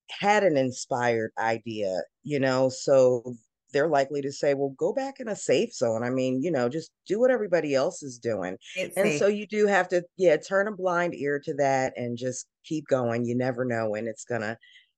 had 0.09 0.43
an 0.43 0.57
inspired 0.57 1.31
idea, 1.37 2.01
you 2.23 2.39
know, 2.39 2.69
so 2.69 3.35
they're 3.73 3.87
likely 3.89 4.21
to 4.21 4.31
say, 4.31 4.53
well, 4.53 4.73
go 4.77 4.93
back 4.93 5.19
in 5.19 5.27
a 5.27 5.35
safe 5.35 5.73
zone. 5.73 6.03
I 6.03 6.09
mean, 6.09 6.41
you 6.41 6.49
know, 6.49 6.69
just 6.69 6.91
do 7.07 7.19
what 7.19 7.31
everybody 7.31 7.75
else 7.75 8.03
is 8.03 8.17
doing. 8.17 8.57
It's 8.75 8.95
and 8.95 9.07
safe. 9.07 9.19
so 9.19 9.27
you 9.27 9.45
do 9.47 9.67
have 9.67 9.89
to, 9.89 10.03
yeah, 10.15 10.37
turn 10.37 10.67
a 10.67 10.71
blind 10.71 11.13
ear 11.15 11.41
to 11.43 11.53
that 11.55 11.93
and 11.97 12.17
just 12.17 12.47
keep 12.63 12.87
going. 12.87 13.25
You 13.25 13.35
never 13.35 13.65
know 13.65 13.89
when 13.89 14.07
it's 14.07 14.23
going 14.23 14.41
to, 14.41 14.57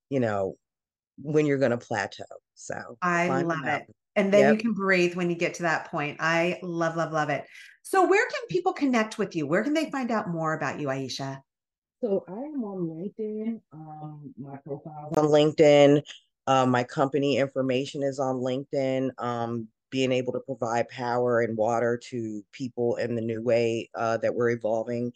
you 0.10 0.20
know, 0.20 0.56
when 1.18 1.48
you're 1.48 1.58
going 1.58 1.72
to 1.72 1.78
plateau. 1.78 2.26
So 2.54 2.76
I 3.02 3.42
love 3.42 3.66
it. 3.66 3.88
And 4.16 4.32
then 4.32 4.42
yep. 4.42 4.54
you 4.54 4.60
can 4.60 4.74
breathe 4.74 5.16
when 5.16 5.30
you 5.30 5.36
get 5.36 5.56
to 5.56 5.64
that 5.64 5.90
point. 5.90 6.18
I 6.20 6.60
love, 6.62 6.96
love, 6.96 7.12
love 7.12 7.30
it. 7.30 7.46
So, 7.84 8.06
where 8.08 8.28
can 8.28 8.48
people 8.50 8.74
connect 8.74 9.18
with 9.18 9.36
you? 9.36 9.48
Where 9.48 9.64
can 9.64 9.74
they 9.74 9.90
find 9.92 10.12
out 10.12 10.30
more 10.30 10.54
about 10.54 10.80
you, 10.80 10.88
Aiesha? 10.88 11.40
So 12.02 12.24
I 12.28 12.34
am 12.34 12.64
on 12.64 12.88
LinkedIn. 12.88 13.62
Um, 13.74 14.34
my 14.38 14.58
profile 14.58 15.14
on 15.18 15.26
LinkedIn. 15.26 16.04
Uh, 16.46 16.66
my 16.66 16.84
company 16.84 17.38
information 17.38 18.04
is 18.04 18.20
on 18.20 18.36
LinkedIn. 18.36 19.12
Um, 19.18 19.68
being 19.90 20.12
able 20.12 20.34
to 20.34 20.40
provide 20.42 20.90
power 20.90 21.42
and 21.42 21.58
water 21.58 21.98
to 22.10 22.44
people 22.52 22.98
in 22.98 23.16
the 23.16 23.22
new 23.22 23.42
way 23.42 23.90
uh, 23.96 24.18
that 24.18 24.36
we're 24.36 24.52
evolving 24.52 25.12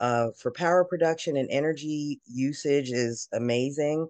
uh, 0.00 0.30
for 0.36 0.50
power 0.50 0.84
production 0.84 1.36
and 1.36 1.48
energy 1.50 2.20
usage 2.26 2.90
is 2.90 3.28
amazing. 3.32 4.08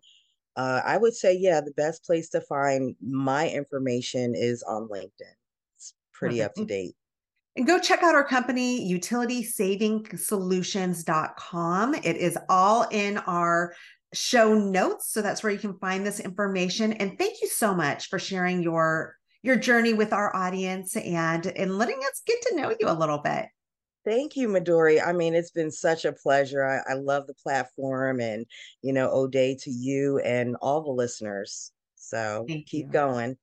Uh, 0.56 0.80
I 0.84 0.96
would 0.96 1.14
say, 1.14 1.36
yeah, 1.36 1.60
the 1.60 1.72
best 1.72 2.04
place 2.04 2.28
to 2.30 2.40
find 2.40 2.94
my 3.00 3.48
information 3.48 4.34
is 4.34 4.62
on 4.62 4.88
LinkedIn. 4.88 5.34
It's 5.76 5.94
pretty 6.12 6.42
up 6.42 6.54
to 6.54 6.64
date. 6.64 6.94
And 7.56 7.66
go 7.66 7.78
check 7.78 8.02
out 8.02 8.14
our 8.14 8.24
company, 8.24 8.90
utilitysaving.solutions.com. 8.98 11.94
It 11.94 12.16
is 12.16 12.38
all 12.48 12.86
in 12.90 13.18
our 13.18 13.74
show 14.14 14.54
notes. 14.54 15.12
So 15.12 15.20
that's 15.20 15.42
where 15.42 15.52
you 15.52 15.58
can 15.58 15.78
find 15.78 16.06
this 16.06 16.20
information. 16.20 16.94
And 16.94 17.18
thank 17.18 17.42
you 17.42 17.48
so 17.48 17.74
much 17.74 18.08
for 18.08 18.18
sharing 18.18 18.62
your 18.62 19.16
your 19.44 19.56
journey 19.56 19.92
with 19.92 20.12
our 20.12 20.34
audience 20.36 20.96
and 20.96 21.44
and 21.46 21.76
letting 21.76 21.98
us 21.98 22.22
get 22.26 22.40
to 22.42 22.56
know 22.56 22.72
you 22.78 22.88
a 22.88 22.94
little 22.94 23.18
bit. 23.18 23.46
Thank 24.04 24.36
you, 24.36 24.48
Midori. 24.48 25.04
I 25.04 25.12
mean, 25.12 25.34
it's 25.34 25.50
been 25.50 25.70
such 25.70 26.04
a 26.04 26.12
pleasure. 26.12 26.64
I, 26.64 26.92
I 26.92 26.94
love 26.94 27.26
the 27.26 27.34
platform 27.34 28.20
and, 28.20 28.46
you 28.82 28.92
know, 28.92 29.10
O'Day 29.10 29.56
to 29.60 29.70
you 29.70 30.18
and 30.18 30.56
all 30.56 30.82
the 30.82 30.90
listeners. 30.90 31.70
So 31.94 32.44
Thank 32.48 32.66
keep 32.66 32.86
you. 32.86 32.92
going. 32.92 33.36